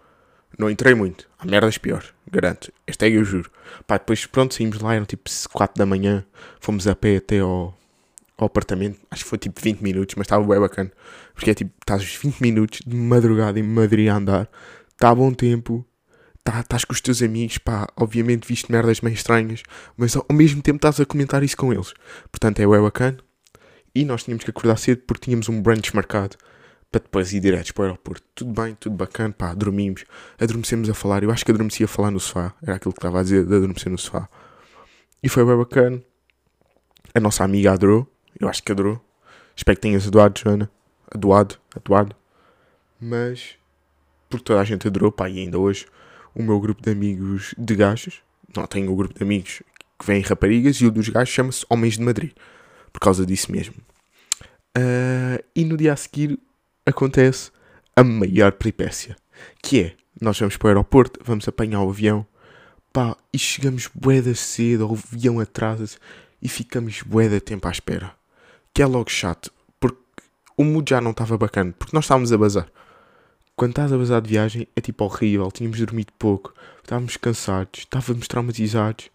Não 0.57 0.69
entrei 0.69 0.93
muito. 0.93 1.27
Há 1.37 1.45
merdas 1.45 1.77
piores. 1.77 2.13
Garanto. 2.29 2.71
Esta 2.85 3.07
é 3.07 3.09
eu 3.09 3.23
juro. 3.23 3.49
Pá, 3.85 3.97
depois 3.97 4.25
pronto, 4.25 4.53
saímos 4.53 4.79
lá, 4.79 4.95
eram 4.95 5.05
tipo 5.05 5.29
4 5.51 5.77
da 5.77 5.85
manhã. 5.85 6.25
Fomos 6.59 6.87
a 6.87 6.95
pé 6.95 7.17
até 7.17 7.39
ao, 7.39 7.77
ao 8.37 8.47
apartamento. 8.47 8.99
Acho 9.09 9.23
que 9.23 9.29
foi 9.29 9.37
tipo 9.37 9.61
20 9.61 9.81
minutos, 9.81 10.15
mas 10.15 10.25
estava 10.25 10.45
bem 10.45 10.59
bacana. 10.59 10.91
Porque 11.33 11.51
é 11.51 11.53
tipo, 11.53 11.71
estás 11.79 12.03
20 12.03 12.39
minutos 12.41 12.79
de 12.85 12.95
madrugada 12.95 13.59
em 13.59 13.63
Madrid 13.63 14.09
a 14.09 14.15
andar. 14.15 14.49
Está 14.91 15.13
bom 15.13 15.31
tempo. 15.31 15.85
tá, 16.43 16.59
estás 16.61 16.85
com 16.85 16.93
os 16.93 17.01
teus 17.01 17.21
amigos, 17.21 17.57
pá, 17.57 17.87
obviamente 17.95 18.47
viste 18.47 18.71
merdas 18.71 19.01
meio 19.01 19.13
estranhas, 19.13 19.63
mas 19.95 20.15
ao 20.15 20.25
mesmo 20.31 20.61
tempo 20.61 20.77
estás 20.77 20.99
a 20.99 21.05
comentar 21.05 21.43
isso 21.43 21.57
com 21.57 21.73
eles. 21.73 21.93
Portanto, 22.31 22.59
é 22.59 22.67
o 22.67 22.83
bacana. 22.83 23.17
E 23.93 24.05
nós 24.05 24.23
tínhamos 24.23 24.43
que 24.43 24.49
acordar 24.49 24.77
cedo 24.77 25.01
porque 25.05 25.25
tínhamos 25.25 25.49
um 25.49 25.61
brunch 25.61 25.95
marcado 25.95 26.37
para 26.91 27.01
depois 27.01 27.33
ir 27.33 27.39
direto 27.39 27.73
para 27.73 27.81
o 27.81 27.85
aeroporto. 27.85 28.23
Tudo 28.33 28.51
bem, 28.51 28.75
tudo 28.75 28.95
bacana, 28.95 29.33
pá, 29.33 29.53
dormimos, 29.53 30.05
adormecemos 30.39 30.89
a 30.89 30.93
falar. 30.93 31.23
Eu 31.23 31.31
acho 31.31 31.45
que 31.45 31.51
adormeci 31.51 31.83
a 31.83 31.87
falar 31.87 32.11
no 32.11 32.19
sofá, 32.19 32.53
era 32.61 32.75
aquilo 32.75 32.93
que 32.93 32.99
estava 32.99 33.19
a 33.19 33.23
dizer, 33.23 33.45
de 33.45 33.55
adormecer 33.55 33.91
no 33.91 33.97
sofá. 33.97 34.29
E 35.21 35.29
foi 35.29 35.45
bem 35.45 35.57
bacana. 35.57 36.01
A 37.13 37.19
nossa 37.19 37.43
amiga 37.43 37.71
adorou, 37.71 38.07
eu 38.39 38.47
acho 38.47 38.63
que 38.63 38.71
adorou. 38.71 39.01
Espero 39.55 39.75
que 39.75 39.81
tenhas 39.81 40.07
adorado, 40.07 40.39
Joana. 40.39 40.69
Adoado, 41.09 41.55
adoado. 41.75 42.15
Mas, 42.99 43.55
porque 44.29 44.45
toda 44.45 44.61
a 44.61 44.63
gente 44.63 44.87
adorou, 44.87 45.11
pá, 45.11 45.29
e 45.29 45.39
ainda 45.39 45.57
hoje 45.57 45.85
o 46.35 46.43
meu 46.43 46.59
grupo 46.59 46.81
de 46.83 46.91
amigos 46.91 47.55
de 47.57 47.75
gajos, 47.75 48.21
não 48.55 48.67
tenho 48.67 48.89
o 48.89 48.93
um 48.93 48.95
grupo 48.95 49.15
de 49.15 49.23
amigos 49.23 49.63
que 49.99 50.05
vêm 50.05 50.21
raparigas 50.21 50.75
e 50.77 50.85
o 50.85 50.91
dos 50.91 51.09
gajos 51.09 51.33
chama-se 51.33 51.65
Homens 51.67 51.97
de 51.97 52.03
Madrid, 52.03 52.31
por 52.93 52.99
causa 52.99 53.25
disso 53.25 53.51
mesmo. 53.51 53.75
Uh, 54.77 55.43
e 55.55 55.65
no 55.65 55.75
dia 55.75 55.93
a 55.93 55.95
seguir 55.95 56.39
acontece 56.87 57.51
a 57.95 58.03
maior 58.03 58.53
peripécia, 58.53 59.15
que 59.61 59.81
é, 59.81 59.95
nós 60.19 60.39
vamos 60.39 60.57
para 60.57 60.67
o 60.67 60.69
aeroporto, 60.69 61.19
vamos 61.23 61.47
apanhar 61.47 61.81
o 61.81 61.89
avião, 61.89 62.25
pá, 62.91 63.15
e 63.31 63.37
chegamos 63.37 63.89
bué 63.93 64.21
da 64.21 64.33
cedo, 64.33 64.89
o 64.89 64.93
avião 64.93 65.39
atrasa-se 65.39 65.97
e 66.41 66.47
ficamos 66.47 67.01
bué 67.03 67.29
da 67.29 67.39
tempo 67.39 67.67
à 67.67 67.71
espera. 67.71 68.13
Que 68.73 68.81
é 68.81 68.85
logo 68.85 69.09
chato, 69.09 69.51
porque 69.79 70.01
o 70.55 70.63
mood 70.63 70.89
já 70.89 71.01
não 71.01 71.11
estava 71.11 71.37
bacana, 71.37 71.73
porque 71.77 71.95
nós 71.95 72.05
estávamos 72.05 72.31
a 72.31 72.37
bazar 72.37 72.67
quando 73.57 73.71
estás 73.71 73.91
a 73.91 73.97
bazar 73.97 74.21
de 74.21 74.29
viagem 74.29 74.67
é 74.75 74.79
tipo 74.79 75.03
horrível. 75.03 75.51
Tínhamos 75.51 75.79
dormido 75.79 76.13
pouco, 76.17 76.53
estávamos 76.83 77.17
cansados, 77.17 77.79
estávamos 77.79 78.27
traumatizados 78.27 79.09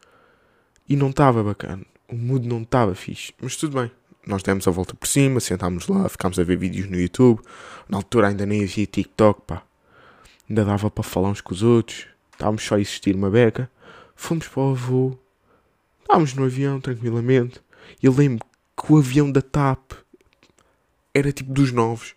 e 0.89 0.97
não 0.97 1.11
estava 1.11 1.45
bacana. 1.45 1.87
O 2.09 2.17
mood 2.17 2.47
não 2.47 2.63
estava 2.63 2.93
fixe, 2.97 3.33
mas 3.41 3.55
tudo 3.55 3.81
bem. 3.81 3.91
Nós 4.27 4.43
demos 4.43 4.69
a 4.69 4.71
volta 4.71 4.95
por 4.95 5.07
cima, 5.07 5.41
sentámos 5.41 5.89
lá, 5.89 6.09
ficámos 6.09 6.39
a 6.39 6.45
ver 6.45 6.57
vídeos 6.57 6.89
no 6.89 6.97
YouTube. 6.97 7.41
Na 7.89 7.99
altura 7.99 8.29
ainda 8.29 8.47
nem 8.47 8.63
havia 8.63 8.87
TikTok, 8.87 9.43
pá. 9.47 9.63
Ainda 10.49 10.65
dava 10.65 10.91
para 10.91 11.03
falar 11.03 11.29
uns 11.29 11.41
com 11.41 11.53
os 11.53 11.63
outros. 11.63 12.07
Estávamos 12.33 12.63
só 12.63 12.77
a 12.77 12.81
existir 12.81 13.15
uma 13.17 13.31
beca. 13.31 13.71
Fomos 14.15 14.47
para 14.47 14.63
o 14.63 14.75
voo. 14.75 15.19
Estávamos 16.01 16.35
no 16.35 16.45
avião 16.45 16.81
tranquilamente. 16.81 17.61
E 18.03 18.07
eu 18.07 18.13
lembro 18.13 18.47
que 18.77 18.93
o 18.93 18.99
avião 18.99 19.31
da 19.31 19.43
TAP 19.43 19.93
era 21.15 21.33
tipo 21.33 21.53
dos 21.53 21.73
novos. 21.73 22.15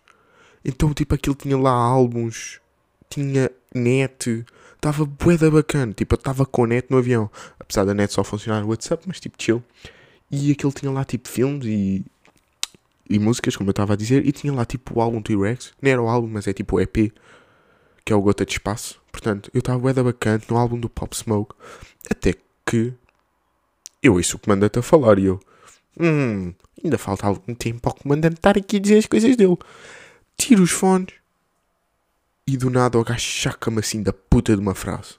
Então, 0.64 0.92
tipo, 0.92 1.14
aquilo 1.14 1.34
tinha 1.34 1.56
lá 1.56 1.70
álbuns, 1.70 2.60
tinha 3.08 3.50
net, 3.74 4.44
estava 4.74 5.04
bué 5.04 5.36
bacana. 5.50 5.92
Tipo, 5.92 6.14
eu 6.14 6.18
estava 6.18 6.44
com 6.44 6.66
net 6.66 6.88
no 6.90 6.98
avião, 6.98 7.30
apesar 7.58 7.84
da 7.84 7.94
net 7.94 8.12
só 8.12 8.24
funcionar 8.24 8.62
no 8.62 8.68
WhatsApp, 8.68 9.04
mas 9.06 9.20
tipo, 9.20 9.36
chill. 9.40 9.62
E 10.30 10.50
aquilo 10.52 10.72
tinha 10.72 10.90
lá, 10.90 11.04
tipo, 11.04 11.28
filmes 11.28 11.64
e, 11.66 12.04
e 13.08 13.18
músicas, 13.18 13.56
como 13.56 13.68
eu 13.68 13.72
estava 13.72 13.92
a 13.92 13.96
dizer, 13.96 14.26
e 14.26 14.32
tinha 14.32 14.52
lá, 14.52 14.64
tipo, 14.64 14.98
o 14.98 15.02
álbum 15.02 15.22
T-Rex. 15.22 15.72
Não 15.80 15.90
era 15.90 16.02
o 16.02 16.08
álbum, 16.08 16.28
mas 16.28 16.46
é 16.46 16.52
tipo 16.52 16.76
o 16.76 16.80
EP, 16.80 17.12
que 18.04 18.12
é 18.12 18.16
o 18.16 18.20
Gota 18.20 18.44
de 18.44 18.52
Espaço. 18.52 19.00
Portanto, 19.12 19.50
eu 19.54 19.60
estava 19.60 19.78
bué 19.78 19.92
bacana 19.92 20.42
no 20.48 20.56
álbum 20.56 20.78
do 20.78 20.88
Pop 20.88 21.16
Smoke, 21.16 21.54
até 22.10 22.34
que 22.64 22.92
eu 24.02 24.14
ouço 24.14 24.36
o 24.36 24.40
comandante 24.40 24.78
a 24.78 24.82
falar 24.82 25.18
e 25.18 25.26
eu, 25.26 25.40
hum, 25.98 26.52
ainda 26.82 26.98
falta 26.98 27.26
algum 27.26 27.54
tempo 27.54 27.88
ao 27.88 27.94
comandante 27.94 28.36
estar 28.36 28.56
aqui 28.56 28.76
a 28.76 28.80
dizer 28.80 28.98
as 28.98 29.06
coisas 29.06 29.36
dele 29.36 29.56
tiro 30.36 30.62
os 30.62 30.70
fones 30.70 31.14
e 32.46 32.56
do 32.56 32.70
nada 32.70 32.98
o 32.98 33.04
gajo 33.04 33.20
chaca-me 33.20 33.80
assim 33.80 34.02
da 34.02 34.12
puta 34.12 34.54
de 34.54 34.60
uma 34.60 34.74
frase. 34.74 35.14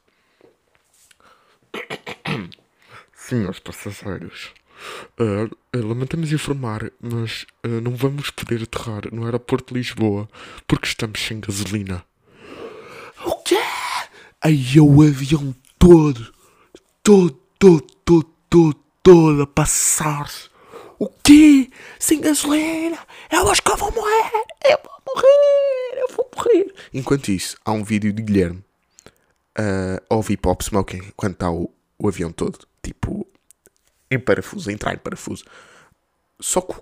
Senhores 3.13 3.59
passageiros, 3.59 4.53
uh, 5.19 5.49
lamentamos 5.73 6.31
informar, 6.31 6.91
mas 7.01 7.45
uh, 7.65 7.81
não 7.81 7.95
vamos 7.95 8.29
poder 8.29 8.63
aterrar 8.63 9.13
no 9.13 9.25
aeroporto 9.25 9.73
de 9.73 9.79
Lisboa 9.79 10.27
porque 10.67 10.87
estamos 10.87 11.19
sem 11.19 11.39
gasolina. 11.39 12.03
O 13.25 13.35
quê? 13.37 13.59
Aí 14.41 14.79
o 14.79 15.01
avião 15.01 15.55
todo, 15.79 16.33
todo, 17.03 17.39
todo, 17.57 17.81
todo, 18.05 18.29
todo, 18.49 18.79
todo 19.03 19.41
a 19.41 19.47
passar-se. 19.47 20.49
O 20.99 21.07
quê? 21.07 21.69
Sem 21.99 22.21
gasolina? 22.21 22.97
Eu 23.31 23.49
acho 23.49 23.61
que 23.61 23.71
eu 23.71 23.77
vou 23.77 23.91
morrer! 23.91 24.31
Eu 24.65 24.79
vou 24.83 25.15
morrer! 25.15 26.01
Eu 26.01 26.15
vou 26.15 26.31
morrer! 26.35 26.73
Enquanto 26.93 27.29
isso, 27.29 27.57
há 27.63 27.71
um 27.71 27.83
vídeo 27.83 28.11
de 28.11 28.21
Guilherme 28.21 28.63
uh, 29.57 30.01
a 30.09 30.15
ouvir 30.15 30.37
Pop 30.37 30.63
Smoking 30.63 30.97
enquanto 30.97 31.33
está 31.33 31.51
o, 31.51 31.71
o 31.97 32.07
avião 32.07 32.31
todo, 32.31 32.59
tipo, 32.81 33.27
em 34.09 34.19
parafuso, 34.19 34.69
a 34.69 34.73
entrar 34.73 34.93
em 34.93 34.97
parafuso. 34.97 35.43
Só 36.39 36.61
que 36.61 36.75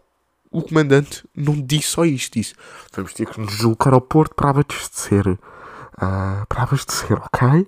o 0.51 0.61
comandante 0.61 1.23
não 1.35 1.59
disse 1.59 1.89
só 1.89 2.05
isto, 2.05 2.33
disse: 2.33 2.53
Vamos 2.93 3.13
ter 3.13 3.27
que 3.27 3.39
nos 3.39 3.51
deslocar 3.51 3.93
ao 3.93 4.01
porto 4.01 4.35
para 4.35 4.49
abastecer. 4.49 5.27
Uh, 5.27 6.45
para 6.47 6.63
abastecer, 6.63 7.17
ok? 7.17 7.67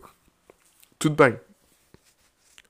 Tudo 1.00 1.16
bem 1.16 1.40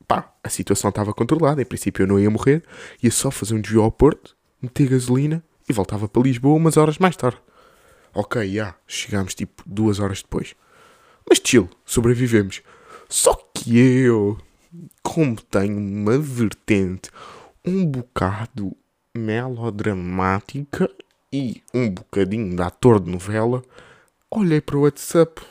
pá, 0.08 0.32
a 0.44 0.50
situação 0.50 0.90
estava 0.90 1.14
controlada. 1.14 1.62
Em 1.62 1.66
princípio 1.66 2.04
eu 2.04 2.08
não 2.08 2.20
ia 2.20 2.30
morrer. 2.30 2.64
Ia 3.04 3.12
só 3.12 3.30
fazer 3.30 3.54
um 3.54 3.62
desvio 3.62 3.84
ao 3.84 3.92
Porto, 3.92 4.36
meter 4.62 4.88
gasolina 4.88 5.44
e 5.70 5.74
voltava 5.74 6.08
para 6.08 6.22
Lisboa 6.22 6.56
umas 6.56 6.78
horas 6.78 6.98
mais 6.98 7.16
tarde. 7.16 7.38
Ok, 8.14 8.42
já, 8.42 8.48
yeah, 8.48 8.78
chegámos 8.88 9.36
tipo 9.36 9.62
duas 9.66 10.00
horas 10.00 10.22
depois. 10.22 10.56
Mas 11.30 11.42
chill, 11.44 11.70
sobrevivemos. 11.86 12.62
Só 13.10 13.34
que 13.54 13.78
eu, 13.78 14.38
como 15.02 15.42
tenho 15.42 15.78
uma 15.78 16.18
vertente 16.18 17.10
um 17.66 17.86
bocado 17.86 18.76
melodramática 19.14 20.90
e 21.32 21.62
um 21.74 21.90
bocadinho 21.90 22.56
de 22.56 22.62
ator 22.62 23.00
de 23.00 23.12
novela, 23.12 23.62
olhei 24.32 24.62
para 24.62 24.78
o 24.78 24.82
WhatsApp 24.82 25.42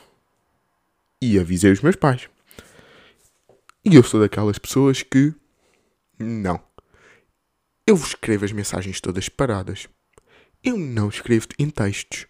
e 1.20 1.38
avisei 1.38 1.72
os 1.72 1.82
meus 1.82 1.96
pais. 1.96 2.28
E 3.84 3.94
eu 3.94 4.02
sou 4.02 4.20
daquelas 4.20 4.58
pessoas 4.58 5.02
que. 5.02 5.34
Não. 6.18 6.60
Eu 7.86 7.94
escrevo 7.94 8.44
as 8.44 8.52
mensagens 8.52 9.00
todas 9.00 9.28
paradas. 9.28 9.86
Eu 10.64 10.76
não 10.76 11.08
escrevo 11.08 11.46
em 11.58 11.70
textos. 11.70 12.26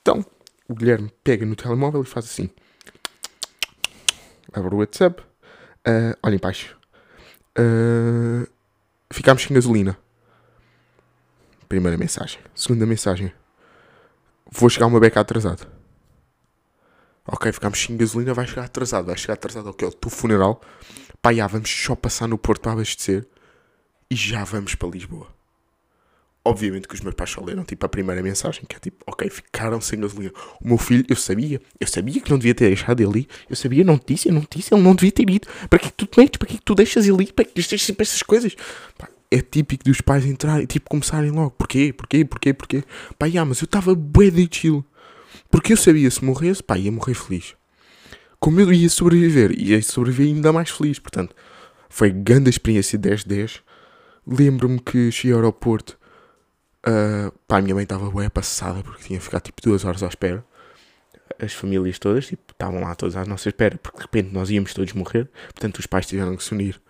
Então, 0.00 0.24
o 0.68 0.74
Guilherme 0.74 1.10
pega 1.24 1.44
no 1.44 1.56
telemóvel 1.56 2.02
e 2.02 2.06
faz 2.06 2.26
assim. 2.26 2.50
Abre 4.52 4.74
o 4.74 4.78
WhatsApp. 4.78 5.25
Uh, 5.86 6.16
olhem 6.22 6.38
baixo. 6.38 6.76
Uh, 7.58 8.46
ficámos 9.12 9.42
sem 9.42 9.54
gasolina. 9.54 9.96
Primeira 11.68 11.96
mensagem. 11.96 12.40
Segunda 12.54 12.84
mensagem. 12.86 13.32
Vou 14.50 14.68
chegar 14.68 14.86
uma 14.86 14.98
beca 14.98 15.20
atrasada. 15.20 15.66
Ok, 17.26 17.52
ficámos 17.52 17.80
sem 17.80 17.96
gasolina, 17.96 18.34
vai 18.34 18.46
chegar 18.46 18.64
atrasado. 18.64 19.06
Vai 19.06 19.16
chegar 19.16 19.34
atrasado, 19.34 19.70
ok, 19.70 19.88
o 19.88 19.92
teu 19.92 20.10
funeral. 20.10 20.60
Pá, 21.20 21.32
já, 21.32 21.46
vamos 21.46 21.70
só 21.70 21.94
passar 21.94 22.28
no 22.28 22.38
Porto 22.38 22.62
para 22.62 22.72
abastecer. 22.72 23.26
E 24.10 24.14
já 24.14 24.44
vamos 24.44 24.74
para 24.74 24.88
Lisboa. 24.88 25.35
Obviamente 26.46 26.86
que 26.86 26.94
os 26.94 27.00
meus 27.00 27.16
pais 27.16 27.28
só 27.28 27.42
leram, 27.44 27.64
tipo, 27.64 27.84
a 27.84 27.88
primeira 27.88 28.22
mensagem, 28.22 28.62
que 28.68 28.76
é 28.76 28.78
tipo, 28.78 29.02
ok, 29.04 29.28
ficaram 29.28 29.80
sem 29.80 29.98
gasolina. 29.98 30.32
O 30.62 30.68
meu 30.68 30.78
filho, 30.78 31.04
eu 31.08 31.16
sabia, 31.16 31.60
eu 31.80 31.86
sabia 31.88 32.20
que 32.20 32.30
não 32.30 32.38
devia 32.38 32.54
ter 32.54 32.68
deixado 32.68 33.00
ele 33.00 33.22
ir. 33.22 33.28
Eu 33.50 33.56
sabia, 33.56 33.82
não 33.82 33.98
te 33.98 34.14
disse, 34.14 34.28
eu 34.28 34.32
não 34.32 34.42
te 34.42 34.58
disse, 34.58 34.72
ele 34.72 34.80
não 34.80 34.94
devia 34.94 35.10
ter 35.10 35.28
ido. 35.28 35.48
Para 35.68 35.80
que, 35.80 35.92
tu 35.92 36.06
te 36.06 36.16
metes? 36.16 36.38
Para 36.38 36.46
que, 36.46 36.60
tu 36.64 36.76
deixas 36.76 37.04
ele 37.04 37.24
ir? 37.24 37.32
Para 37.32 37.44
que 37.44 37.52
deixas 37.52 37.82
sempre 37.82 38.04
essas 38.04 38.22
coisas? 38.22 38.54
Pá, 38.96 39.08
é 39.28 39.40
típico 39.40 39.82
dos 39.82 40.00
pais 40.00 40.24
entrarem, 40.24 40.66
tipo, 40.66 40.88
começarem 40.88 41.32
logo. 41.32 41.50
Porquê? 41.50 41.92
Porquê? 41.92 42.24
Porquê? 42.24 42.54
Porquê? 42.54 42.84
Pá, 43.18 43.28
já, 43.28 43.44
mas 43.44 43.60
eu 43.60 43.64
estava 43.64 43.92
bué 43.92 44.30
de 44.30 44.48
chill. 44.48 44.84
Porque 45.50 45.72
eu 45.72 45.76
sabia 45.76 46.08
se 46.12 46.24
morresse, 46.24 46.62
pá, 46.62 46.78
ia 46.78 46.92
morrer 46.92 47.14
feliz. 47.14 47.56
Como 48.38 48.60
eu 48.60 48.72
ia 48.72 48.88
sobreviver, 48.88 49.50
ia 49.58 49.82
sobreviver 49.82 50.32
ainda 50.32 50.52
mais 50.52 50.70
feliz. 50.70 51.00
Portanto, 51.00 51.34
foi 51.88 52.10
grande 52.10 52.50
experiência 52.50 52.96
10-10. 52.96 53.62
Lembro-me 54.24 54.78
que 54.78 55.10
cheguei 55.10 55.32
ao 55.32 55.38
aeroporto. 55.38 55.98
Uh, 56.86 57.32
pá, 57.48 57.58
a 57.58 57.60
minha 57.62 57.74
mãe 57.74 57.82
estava 57.82 58.08
bem 58.10 58.30
passada 58.30 58.80
porque 58.82 59.08
tinha 59.08 59.20
ficado 59.20 59.42
tipo 59.42 59.60
duas 59.60 59.84
horas 59.84 60.02
à 60.02 60.06
espera. 60.06 60.44
As 61.38 61.52
famílias 61.52 61.98
todas, 61.98 62.26
tipo, 62.28 62.52
estavam 62.52 62.80
lá 62.80 62.94
todas 62.94 63.16
à 63.16 63.24
nossa 63.24 63.48
espera 63.48 63.76
porque 63.76 63.98
de 63.98 64.02
repente 64.04 64.32
nós 64.32 64.50
íamos 64.50 64.72
todos 64.72 64.92
morrer. 64.92 65.28
Portanto, 65.52 65.78
os 65.78 65.86
pais 65.86 66.06
tiveram 66.06 66.36
que 66.36 66.44
se 66.44 66.52
unir 66.52 66.80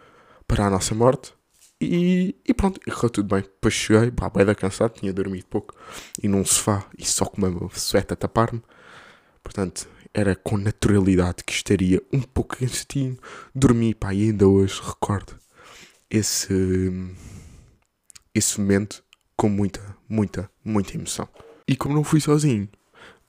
para 0.47 0.67
a 0.67 0.71
nossa 0.71 0.95
morte. 0.95 1.33
E, 1.81 2.35
e 2.45 2.55
pronto, 2.55 2.81
e 2.87 2.91
correu 2.91 3.11
tudo 3.11 3.35
bem. 3.35 3.43
Depois 3.43 3.75
cheguei, 3.75 4.11
pá, 4.11 4.29
bem 4.29 4.45
da 4.45 4.55
cansado, 4.55 4.93
tinha 4.93 5.13
dormido 5.13 5.47
pouco. 5.47 5.75
E 6.23 6.29
num 6.29 6.45
sofá, 6.45 6.87
e 6.99 7.05
só 7.05 7.25
com 7.25 7.41
uma 7.45 7.71
sueta 7.73 8.15
a 8.15 8.17
tapar-me. 8.17 8.63
Portanto, 9.43 9.89
era 10.13 10.35
com 10.35 10.57
naturalidade 10.57 11.45
que 11.45 11.53
estaria 11.53 12.03
um 12.13 12.21
pouco 12.21 12.57
cansadinho. 12.59 13.19
Dormi, 13.55 13.95
pá, 13.95 14.15
e 14.15 14.25
ainda 14.25 14.47
hoje 14.47 14.81
recordo 14.83 15.39
esse, 16.11 16.93
esse 18.35 18.61
momento 18.61 19.03
com 19.37 19.49
muita, 19.49 19.97
muita, 20.09 20.51
muita 20.65 20.97
emoção. 20.97 21.29
E 21.69 21.77
como 21.77 21.95
não 21.95 22.05
fui 22.05 22.21
sozinho, 22.21 22.69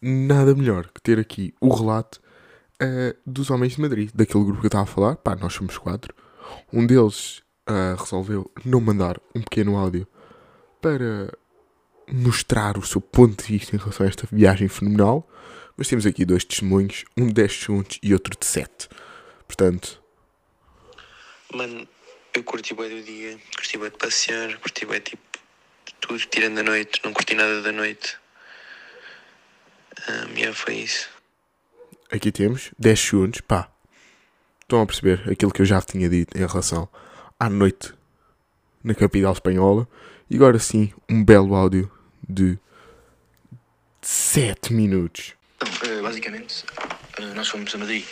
nada 0.01 0.55
melhor 0.55 0.89
que 0.93 1.01
ter 1.01 1.19
aqui 1.19 1.53
o 1.59 1.73
relato 1.73 2.21
uh, 2.81 3.17
dos 3.25 3.49
Homens 3.49 3.73
de 3.73 3.81
Madrid, 3.81 4.09
daquele 4.13 4.43
grupo 4.43 4.61
que 4.61 4.67
eu 4.67 4.69
estava 4.69 4.83
a 4.83 4.87
falar. 4.87 5.15
Pá, 5.17 5.35
nós 5.35 5.53
somos 5.53 5.77
quatro. 5.77 6.13
Um 6.71 6.85
deles 6.85 7.39
uh, 7.69 7.95
resolveu 7.97 8.49
não 8.63 8.79
mandar 8.79 9.19
um 9.35 9.41
pequeno 9.41 9.77
áudio 9.77 10.07
para 10.81 11.35
mostrar 12.09 12.77
o 12.77 12.85
seu 12.85 13.01
ponto 13.01 13.43
de 13.43 13.51
vista 13.51 13.75
em 13.75 13.79
relação 13.79 14.05
a 14.05 14.09
esta 14.09 14.27
viagem 14.31 14.67
fenomenal. 14.67 15.27
Mas 15.75 15.87
temos 15.87 16.05
aqui 16.05 16.25
dois 16.25 16.43
testemunhos, 16.43 17.05
um 17.15 17.27
de 17.27 17.33
10 17.33 17.59
segundos 17.59 17.99
e 18.01 18.13
outro 18.13 18.35
de 18.39 18.45
7. 18.45 18.89
Portanto. 19.45 20.01
Mano, 21.53 21.87
eu 22.33 22.43
curti 22.43 22.73
bem 22.73 22.89
do 22.89 23.03
dia, 23.03 23.37
curti 23.55 23.77
bem 23.77 23.89
de 23.89 23.97
passear, 23.97 24.57
curti 24.57 24.85
bem 24.85 24.99
tipo 24.99 25.36
tudo, 26.07 26.19
tirando 26.25 26.59
a 26.59 26.63
noite, 26.63 27.01
não 27.03 27.13
curti 27.13 27.35
nada 27.35 27.61
da 27.61 27.71
noite. 27.71 28.17
Um, 30.07 30.33
yeah, 30.33 30.53
foi 30.53 30.75
isso. 30.75 31.09
Aqui 32.09 32.31
temos 32.31 32.71
10 32.79 32.99
segundos, 32.99 33.41
pá. 33.41 33.69
Estão 34.61 34.81
a 34.81 34.85
perceber 34.85 35.29
aquilo 35.29 35.51
que 35.51 35.61
eu 35.61 35.65
já 35.65 35.81
tinha 35.81 36.09
dito 36.09 36.37
em 36.37 36.45
relação 36.45 36.87
à 37.39 37.49
noite 37.49 37.93
na 38.83 38.95
capital 38.95 39.33
espanhola. 39.33 39.87
E 40.29 40.35
agora 40.35 40.59
sim, 40.59 40.93
um 41.09 41.23
belo 41.23 41.55
áudio 41.55 41.91
de 42.27 42.57
7 44.01 44.73
minutos. 44.73 45.33
Então, 45.55 46.01
basicamente, 46.01 46.63
eh, 47.17 47.33
nós 47.33 47.47
fomos 47.47 47.73
a 47.73 47.77
Madrid 47.77 48.05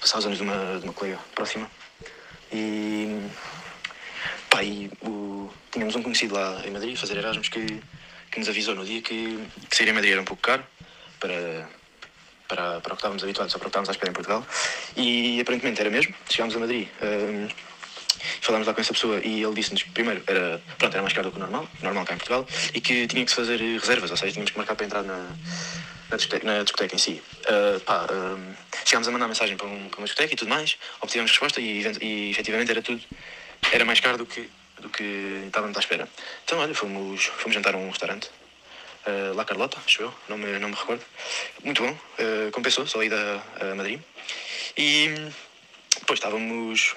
passar 0.00 0.18
os 0.18 0.26
anos 0.26 0.38
de 0.38 0.44
uma, 0.44 0.78
de 0.78 0.84
uma 0.84 0.92
colega 0.92 1.18
próxima 1.34 1.70
e, 2.52 3.20
pá, 4.56 4.64
e 4.64 4.90
o, 5.02 5.50
tínhamos 5.70 5.94
um 5.96 6.02
conhecido 6.02 6.34
lá 6.34 6.62
em 6.64 6.70
Madrid, 6.70 6.96
fazer 6.96 7.18
Erasmus, 7.18 7.48
que, 7.48 7.66
que 8.30 8.38
nos 8.38 8.48
avisou 8.48 8.74
no 8.74 8.84
dia 8.84 9.02
que, 9.02 9.38
que 9.68 9.76
sair 9.76 9.88
em 9.88 9.92
Madrid 9.92 10.12
era 10.12 10.22
um 10.22 10.24
pouco 10.24 10.42
caro 10.42 10.64
para, 11.20 11.68
para, 12.48 12.80
para 12.80 12.92
o 12.92 12.96
que 12.96 13.00
estávamos 13.00 13.22
habituados, 13.22 13.52
só 13.52 13.58
para 13.58 13.66
o 13.66 13.70
que 13.70 13.78
estávamos 13.78 13.88
à 13.90 13.92
espera 13.92 14.10
em 14.10 14.14
Portugal. 14.14 14.46
E 14.96 15.40
aparentemente 15.40 15.80
era 15.80 15.90
mesmo. 15.90 16.14
Chegámos 16.30 16.56
a 16.56 16.58
Madrid. 16.58 16.88
Um, 17.02 17.48
falámos 18.40 18.66
lá 18.66 18.72
com 18.72 18.80
essa 18.80 18.92
pessoa 18.92 19.20
e 19.22 19.42
ele 19.42 19.54
disse-nos 19.54 19.82
que 19.82 19.90
primeiro 19.90 20.22
era, 20.26 20.60
pronto, 20.78 20.92
era 20.92 21.02
mais 21.02 21.12
caro 21.12 21.28
do 21.28 21.32
que 21.32 21.36
o 21.36 21.40
normal, 21.40 21.68
normal 21.82 22.04
cá 22.04 22.14
em 22.14 22.18
Portugal, 22.18 22.46
e 22.72 22.80
que 22.80 23.06
tinha 23.06 23.24
que 23.24 23.30
se 23.30 23.36
fazer 23.36 23.58
reservas, 23.58 24.10
ou 24.10 24.16
seja, 24.16 24.32
tínhamos 24.32 24.50
que 24.50 24.56
marcar 24.56 24.74
para 24.74 24.86
entrar 24.86 25.02
na, 25.02 25.36
na, 26.10 26.16
discoteca, 26.16 26.46
na 26.46 26.62
discoteca 26.62 26.94
em 26.94 26.98
si. 26.98 27.22
Uh, 27.42 27.80
pá, 27.80 28.06
uh, 28.06 28.56
chegámos 28.84 29.06
a 29.08 29.10
mandar 29.10 29.28
mensagem 29.28 29.56
para, 29.56 29.66
um, 29.66 29.88
para, 29.88 29.98
uma 29.98 30.06
discoteca 30.06 30.32
e 30.32 30.36
tudo 30.36 30.48
mais, 30.48 30.76
obtivemos 31.00 31.30
resposta 31.30 31.60
e, 31.60 31.82
e 32.00 32.30
efetivamente 32.30 32.70
era 32.70 32.82
tudo, 32.82 33.02
era 33.72 33.84
mais 33.84 34.00
caro 34.00 34.18
do 34.18 34.26
que, 34.26 34.48
do 34.80 34.88
que 34.88 35.44
estávamos 35.46 35.76
à 35.76 35.80
espera. 35.80 36.08
Então, 36.44 36.58
olha, 36.58 36.74
fomos, 36.74 37.24
fomos 37.24 37.54
jantar 37.54 37.74
a 37.74 37.78
um 37.78 37.88
restaurante. 37.88 38.30
Uh, 39.06 39.34
La 39.34 39.44
Carlota, 39.44 39.78
acho 39.84 40.02
eu, 40.02 40.14
não 40.28 40.36
me, 40.36 40.58
não 40.58 40.68
me 40.68 40.74
recordo. 40.74 41.04
Muito 41.62 41.82
bom, 41.82 41.90
uh, 41.90 42.50
compensou, 42.50 42.86
só 42.86 43.02
ida 43.02 43.42
a 43.60 43.74
Madrid. 43.74 44.00
E 44.76 45.14
depois 46.00 46.18
estávamos 46.18 46.96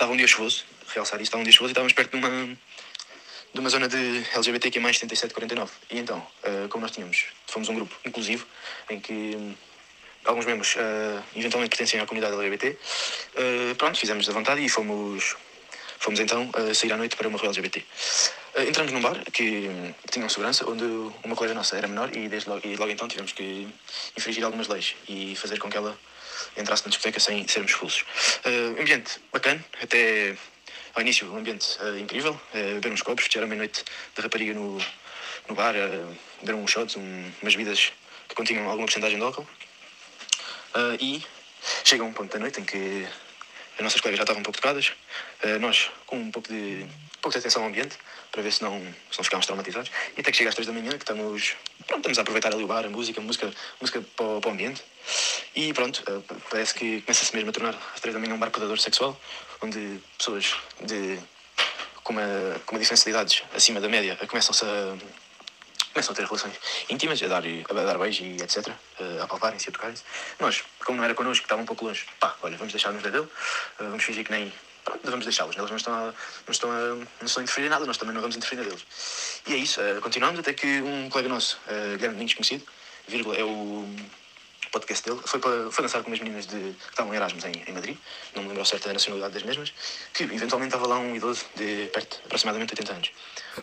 estava 0.00 0.12
um 0.12 0.16
dia 0.16 0.26
chuvoso, 0.26 0.64
realçar 0.94 1.20
isso, 1.20 1.28
estava 1.28 1.42
um 1.42 1.44
dia 1.44 1.52
chuvoso 1.52 1.70
e 1.70 1.72
estávamos 1.72 1.92
perto 1.92 2.10
de 2.12 2.16
uma, 2.16 2.56
de 3.52 3.60
uma 3.60 3.68
zona 3.68 3.86
de 3.86 4.24
LGBTQ 4.34 4.80
mais 4.80 4.98
7749. 4.98 5.70
E 5.90 5.98
então, 5.98 6.18
uh, 6.18 6.68
como 6.70 6.80
nós 6.80 6.90
tínhamos, 6.90 7.26
fomos 7.46 7.68
um 7.68 7.74
grupo 7.74 7.94
inclusivo, 8.02 8.46
em 8.88 8.98
que 8.98 9.12
um, 9.12 9.54
alguns 10.24 10.46
membros 10.46 10.74
uh, 10.76 11.22
eventualmente 11.36 11.68
pertencem 11.68 12.00
à 12.00 12.06
comunidade 12.06 12.34
LGBT, 12.34 12.70
uh, 12.70 13.74
pronto, 13.74 13.98
fizemos 13.98 14.26
da 14.26 14.32
vontade 14.32 14.64
e 14.64 14.70
fomos, 14.70 15.36
fomos 16.00 16.18
então 16.18 16.50
sair 16.74 16.92
à 16.92 16.96
noite 16.96 17.14
para 17.14 17.28
uma 17.28 17.38
rua 17.38 17.48
LGBT. 17.50 17.84
entramos 18.66 18.90
num 18.90 19.00
bar 19.00 19.16
que, 19.32 19.68
que 20.02 20.10
tinha 20.10 20.24
uma 20.24 20.30
segurança, 20.30 20.68
onde 20.68 20.84
uma 21.22 21.36
colega 21.36 21.54
nossa 21.54 21.76
era 21.76 21.86
menor 21.86 22.10
e, 22.16 22.28
desde 22.28 22.48
logo, 22.48 22.66
e 22.66 22.74
logo 22.74 22.90
então 22.90 23.06
tivemos 23.06 23.32
que 23.32 23.68
infringir 24.16 24.44
algumas 24.44 24.66
leis 24.66 24.96
e 25.08 25.36
fazer 25.36 25.58
com 25.58 25.70
que 25.70 25.76
ela 25.76 25.96
entrasse 26.56 26.84
na 26.84 26.88
discoteca 26.88 27.20
sem 27.20 27.46
sermos 27.46 27.72
expulsos. 27.72 28.04
Uh, 28.44 28.80
ambiente 28.80 29.20
bacana, 29.32 29.64
até 29.80 30.36
ao 30.94 31.02
início 31.02 31.30
um 31.30 31.36
ambiente 31.36 31.78
uh, 31.80 31.98
incrível, 31.98 32.32
uh, 32.32 32.74
beber 32.74 32.92
uns 32.92 33.02
copos, 33.02 33.28
tirar 33.28 33.44
a 33.44 33.46
meia-noite 33.46 33.84
de 34.14 34.22
rapariga 34.22 34.54
no, 34.54 34.78
no 35.48 35.54
bar, 35.54 35.74
uh, 35.74 36.16
beber 36.40 36.54
uns 36.54 36.70
shots, 36.70 36.96
um, 36.96 37.32
umas 37.42 37.54
bebidas 37.54 37.92
que 38.28 38.34
continham 38.34 38.64
alguma 38.64 38.86
porcentagem 38.86 39.18
de 39.18 39.24
álcool. 39.24 39.46
Uh, 40.74 40.96
e 41.00 41.24
chega 41.84 42.04
um 42.04 42.12
ponto 42.12 42.32
da 42.32 42.38
noite 42.38 42.60
em 42.60 42.64
que 42.64 43.06
as 43.80 43.84
nossas 43.84 44.00
colegas 44.00 44.18
já 44.18 44.24
estavam 44.24 44.40
um 44.40 44.44
pouco 44.44 44.60
tocadas, 44.60 44.92
nós 45.58 45.90
com 46.06 46.16
um 46.16 46.30
pouco 46.30 46.48
de, 46.48 46.84
um 46.84 47.20
pouco 47.22 47.32
de 47.32 47.38
atenção 47.38 47.62
ao 47.62 47.68
ambiente, 47.68 47.96
para 48.30 48.42
ver 48.42 48.52
se 48.52 48.62
não, 48.62 48.78
se 49.10 49.18
não 49.18 49.24
ficámos 49.24 49.46
traumatizados. 49.46 49.90
E 50.16 50.20
até 50.20 50.30
que 50.30 50.36
chega 50.36 50.50
às 50.50 50.54
3 50.54 50.66
da 50.66 50.72
manhã, 50.72 50.90
que 50.90 50.96
estamos, 50.96 51.56
pronto, 51.86 52.00
estamos 52.00 52.18
a 52.18 52.22
aproveitar 52.22 52.52
ali 52.52 52.62
o 52.62 52.66
bar, 52.66 52.84
a 52.84 52.90
música, 52.90 53.20
música, 53.20 53.50
música 53.80 54.04
para, 54.16 54.26
o, 54.26 54.40
para 54.40 54.50
o 54.50 54.52
ambiente. 54.52 54.82
E 55.54 55.72
pronto, 55.72 56.02
eh, 56.06 56.34
parece 56.50 56.74
que 56.74 57.00
começa-se 57.02 57.34
mesmo 57.34 57.50
a 57.50 57.52
tornar 57.52 57.74
às 57.94 58.00
3 58.00 58.14
da 58.14 58.20
manhã 58.20 58.34
um 58.34 58.38
bar 58.38 58.50
predador 58.50 58.78
sexual, 58.78 59.18
onde 59.62 59.98
pessoas 60.16 60.54
de, 60.82 61.18
com, 62.04 62.12
uma, 62.12 62.60
com 62.66 62.74
uma 62.74 62.80
diferença 62.80 63.04
de 63.04 63.10
idades 63.10 63.42
acima 63.54 63.80
da 63.80 63.88
média 63.88 64.16
começam-se 64.26 64.64
a 64.64 64.96
começam 65.92 66.12
a 66.12 66.16
ter 66.16 66.24
relações 66.24 66.54
íntimas, 66.88 67.22
a 67.22 67.26
dar, 67.26 67.42
a 67.44 67.84
dar 67.84 67.98
beijos 67.98 68.20
e 68.20 68.42
etc, 68.42 68.68
eh, 68.98 69.22
a 69.22 69.26
palparem-se 69.26 69.68
a 69.68 69.72
tocarem-se. 69.72 70.02
Nós, 70.38 70.62
como 70.84 70.98
não 70.98 71.04
era 71.04 71.14
connosco, 71.14 71.42
que 71.42 71.46
estava 71.46 71.62
um 71.62 71.66
pouco 71.66 71.84
longe, 71.84 72.06
pá, 72.18 72.34
olha, 72.42 72.56
vamos 72.56 72.72
deixar-nos 72.72 73.02
dele, 73.02 73.28
eh, 73.80 73.84
vamos 73.84 74.04
fingir 74.04 74.24
que 74.24 74.30
nem, 74.30 74.52
devemos 75.02 75.24
deixá-los. 75.24 75.56
Eles 75.56 75.70
não 75.70 75.76
estão, 75.76 75.92
a, 75.92 76.04
não, 76.06 76.12
estão 76.50 76.70
a, 76.70 76.78
não 76.94 77.26
estão 77.26 77.40
a 77.40 77.42
interferir 77.42 77.66
em 77.66 77.70
nada, 77.70 77.86
nós 77.86 77.96
também 77.96 78.14
não 78.14 78.20
vamos 78.20 78.36
interferir 78.36 78.62
neles. 78.62 78.84
E 79.46 79.54
é 79.54 79.56
isso, 79.56 79.80
uh, 79.80 80.00
continuamos 80.00 80.38
até 80.40 80.52
que 80.52 80.80
um 80.80 81.08
colega 81.08 81.28
nosso, 81.28 81.58
uh, 81.66 81.96
Guilherme 81.96 82.14
Domingos 82.14 82.34
Conhecido, 82.34 82.64
vírgula, 83.08 83.36
é 83.36 83.44
o 83.44 83.88
podcast 84.70 85.08
dele, 85.08 85.20
foi, 85.24 85.40
para, 85.40 85.70
foi 85.70 85.82
dançar 85.82 86.02
com 86.02 86.10
umas 86.10 86.20
meninas 86.20 86.46
de, 86.46 86.56
que 86.56 86.90
estavam 86.90 87.12
em 87.12 87.16
Erasmus 87.16 87.44
em, 87.44 87.52
em 87.66 87.72
Madrid, 87.72 87.96
não 88.34 88.42
me 88.42 88.48
lembro 88.48 88.64
certo 88.64 88.86
da 88.86 88.92
nacionalidade 88.92 89.34
das 89.34 89.42
mesmas, 89.42 89.72
que 90.14 90.24
eventualmente 90.24 90.74
estava 90.74 90.86
lá 90.86 90.98
um 90.98 91.14
idoso 91.14 91.44
de 91.56 91.88
perto, 91.92 92.20
aproximadamente 92.24 92.72
80 92.72 92.92
anos. 92.92 93.10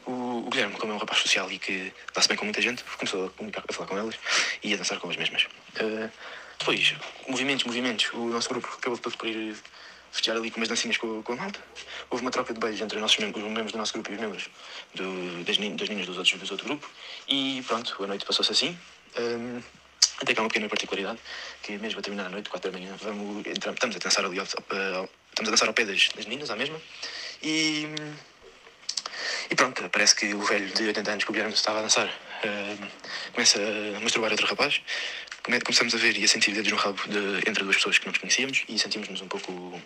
O, 0.05 0.45
o 0.45 0.49
Guilherme, 0.49 0.75
como 0.75 0.91
é 0.91 0.95
um 0.95 0.99
rapaz 0.99 1.21
social 1.21 1.51
e 1.51 1.57
que 1.57 1.93
dá-se 2.13 2.27
bem 2.27 2.37
com 2.37 2.45
muita 2.45 2.61
gente, 2.61 2.83
começou 2.83 3.27
a 3.27 3.29
comunicar, 3.31 3.63
a 3.67 3.73
falar 3.73 3.87
com 3.87 3.97
elas 3.97 4.15
e 4.63 4.73
a 4.73 4.77
dançar 4.77 4.99
com 4.99 5.09
as 5.09 5.17
mesmas. 5.17 5.43
Uh, 5.79 6.09
depois, 6.59 6.95
movimentos, 7.27 7.65
movimentos, 7.65 8.11
o 8.13 8.25
nosso 8.25 8.49
grupo 8.49 8.67
acabou 8.77 8.97
por 8.97 9.27
ir 9.27 9.55
festejar 10.11 10.37
ali 10.37 10.49
com 10.49 10.57
umas 10.57 10.69
dancinhas 10.69 10.97
com, 10.97 11.21
com 11.21 11.33
a 11.33 11.35
malta. 11.35 11.59
Houve 12.09 12.23
uma 12.23 12.31
troca 12.31 12.53
de 12.53 12.59
beijos 12.59 12.81
entre 12.81 12.97
os, 12.97 13.01
nossos 13.01 13.17
membros, 13.17 13.43
os 13.43 13.49
membros 13.49 13.71
do 13.71 13.77
nosso 13.77 13.93
grupo 13.93 14.11
e 14.11 14.15
os 14.15 14.19
membros 14.19 14.49
do, 14.95 15.43
das, 15.43 15.57
das 15.57 15.89
ninhas 15.89 16.07
dos 16.07 16.17
outros, 16.17 16.39
do 16.39 16.51
outro 16.51 16.65
grupo. 16.67 16.89
E 17.27 17.63
pronto, 17.67 18.03
a 18.03 18.07
noite 18.07 18.25
passou-se 18.25 18.51
assim. 18.51 18.77
Um, 19.17 19.61
até 20.19 20.33
que 20.33 20.39
há 20.39 20.43
uma 20.43 20.49
pequena 20.49 20.67
particularidade, 20.67 21.19
que 21.61 21.77
mesmo 21.77 21.99
a 21.99 22.01
terminar 22.01 22.25
a 22.25 22.29
noite, 22.29 22.49
4 22.49 22.71
da 22.71 22.77
manhã, 22.77 22.95
vamos, 23.01 23.45
entramos, 23.45 23.75
estamos 23.75 23.95
a 23.95 23.99
dançar 23.99 24.25
ali, 24.25 24.39
ao, 24.39 24.45
estamos 24.45 25.09
a 25.39 25.51
dançar 25.51 25.67
ao 25.67 25.73
pé 25.73 25.85
das, 25.85 26.09
das 26.15 26.25
meninas, 26.25 26.49
à 26.49 26.55
mesma, 26.55 26.79
e, 27.41 27.87
e 29.49 29.55
pronto, 29.55 29.87
parece 29.89 30.15
que 30.15 30.33
o 30.33 30.41
velho 30.41 30.67
de 30.73 30.87
80 30.87 31.11
anos 31.11 31.23
que 31.23 31.29
o 31.29 31.33
Guilherme 31.33 31.53
estava 31.53 31.79
a 31.79 31.81
dançar 31.83 32.07
uh, 32.07 32.87
começa 33.33 33.59
a 33.95 33.99
masturbar 33.99 34.31
outro 34.31 34.47
rapaz, 34.47 34.81
começamos 35.63 35.93
a 35.93 35.97
ver 35.97 36.17
e 36.17 36.23
a 36.23 36.27
sentir 36.27 36.51
dedos 36.51 36.71
no 36.71 36.77
rabo 36.77 37.01
de, 37.07 37.49
entre 37.49 37.63
duas 37.63 37.77
pessoas 37.77 37.97
que 37.97 38.05
não 38.05 38.11
nos 38.11 38.19
conhecíamos 38.19 38.63
e 38.67 38.77
sentimos-nos 38.77 39.21
um 39.21 39.27
pouco 39.27 39.81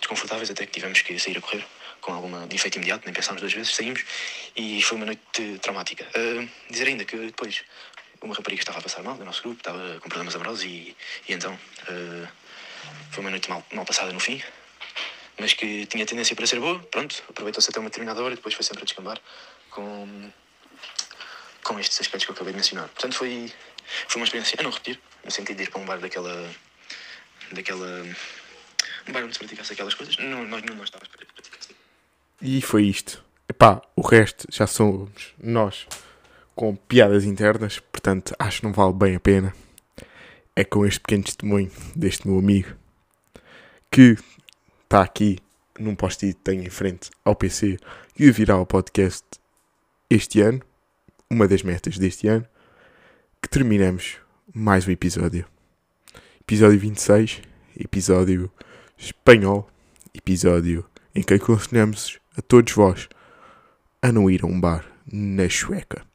desconfortáveis 0.00 0.50
até 0.50 0.66
que 0.66 0.72
tivemos 0.72 1.00
que 1.02 1.18
sair 1.18 1.36
a 1.38 1.40
correr 1.40 1.64
com 2.00 2.12
alguma 2.12 2.46
de 2.46 2.56
efeito 2.56 2.76
imediato, 2.76 3.04
nem 3.04 3.12
pensámos 3.12 3.40
duas 3.40 3.52
vezes, 3.52 3.74
saímos 3.74 4.04
e 4.56 4.82
foi 4.82 4.96
uma 4.96 5.06
noite 5.06 5.58
traumática. 5.60 6.06
Uh, 6.16 6.48
dizer 6.70 6.88
ainda 6.88 7.04
que 7.04 7.16
depois 7.16 7.62
uma 8.22 8.34
rapariga 8.34 8.60
estava 8.60 8.78
a 8.78 8.82
passar 8.82 9.02
mal 9.02 9.16
do 9.16 9.24
nosso 9.24 9.42
grupo, 9.42 9.58
estava 9.58 9.98
com 10.00 10.08
problemas 10.08 10.34
amorosos 10.34 10.64
e, 10.64 10.96
e 11.28 11.32
então 11.32 11.52
uh, 11.54 12.28
foi 13.10 13.22
uma 13.22 13.30
noite 13.30 13.48
mal, 13.48 13.64
mal 13.72 13.84
passada 13.84 14.12
no 14.12 14.20
fim, 14.20 14.42
mas 15.38 15.54
que 15.54 15.86
tinha 15.86 16.04
tendência 16.04 16.36
para 16.36 16.46
ser 16.46 16.60
boa, 16.60 16.78
pronto, 16.90 17.22
aproveitou-se 17.28 17.70
até 17.70 17.80
uma 17.80 17.88
determinada 17.88 18.22
hora 18.22 18.34
e 18.34 18.36
depois 18.36 18.54
foi 18.54 18.64
sempre 18.64 18.82
a 18.82 18.84
descambar 18.84 19.20
com, 19.70 20.30
com 21.62 21.80
estes 21.80 22.00
aspectos 22.00 22.24
que 22.24 22.30
eu 22.30 22.34
acabei 22.34 22.52
de 22.52 22.58
mencionar. 22.58 22.88
Portanto, 22.88 23.14
foi, 23.14 23.52
foi 24.08 24.20
uma 24.20 24.24
experiência 24.24 24.56
a 24.60 24.62
não 24.62 24.70
repetir, 24.70 25.00
no 25.24 25.30
sentido 25.30 25.56
de 25.56 25.62
ir 25.64 25.70
para 25.70 25.80
um 25.80 25.86
bar 25.86 25.98
daquela. 25.98 26.50
daquela 27.52 28.04
um 29.08 29.12
bar 29.12 29.24
onde 29.24 29.32
se 29.32 29.38
praticasse 29.38 29.72
aquelas 29.72 29.94
coisas. 29.94 30.16
Não, 30.18 30.44
nós 30.44 30.62
não 30.62 30.84
estávamos 30.84 31.08
para 31.08 31.26
praticar. 31.26 31.60
E 32.42 32.60
foi 32.62 32.84
isto. 32.84 33.24
Epá, 33.48 33.82
o 33.96 34.00
resto 34.00 34.46
já 34.50 34.66
somos 34.66 35.34
nós 35.38 35.86
com 36.60 36.76
piadas 36.76 37.24
internas, 37.24 37.78
portanto 37.78 38.34
acho 38.38 38.60
que 38.60 38.66
não 38.66 38.72
vale 38.74 38.92
bem 38.92 39.16
a 39.16 39.20
pena. 39.20 39.54
É 40.54 40.62
com 40.62 40.84
este 40.84 41.00
pequeno 41.00 41.24
testemunho 41.24 41.70
deste 41.96 42.28
meu 42.28 42.38
amigo 42.38 42.76
que 43.90 44.18
está 44.82 45.00
aqui 45.00 45.38
num 45.78 45.94
post-it 45.94 46.38
tenho 46.44 46.62
em 46.62 46.68
frente 46.68 47.08
ao 47.24 47.34
PC 47.34 47.78
e 48.14 48.30
virá 48.30 48.56
ao 48.56 48.66
podcast 48.66 49.24
este 50.10 50.42
ano, 50.42 50.60
uma 51.30 51.48
das 51.48 51.62
metas 51.62 51.96
deste 51.96 52.28
ano, 52.28 52.44
que 53.40 53.48
terminamos 53.48 54.18
mais 54.52 54.86
um 54.86 54.90
episódio. 54.90 55.46
Episódio 56.42 56.78
26, 56.78 57.40
episódio 57.74 58.52
espanhol, 58.98 59.66
episódio 60.12 60.84
em 61.14 61.22
que 61.22 61.32
aconselhamos 61.32 62.18
a 62.36 62.42
todos 62.42 62.74
vós 62.74 63.08
a 64.02 64.12
não 64.12 64.28
ir 64.28 64.44
a 64.44 64.46
um 64.46 64.60
bar 64.60 64.84
na 65.10 65.48
Sueca. 65.48 66.09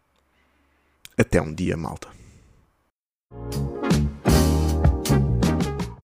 Até 1.18 1.42
um 1.42 1.54
dia, 1.54 1.78
malta. 1.78 2.10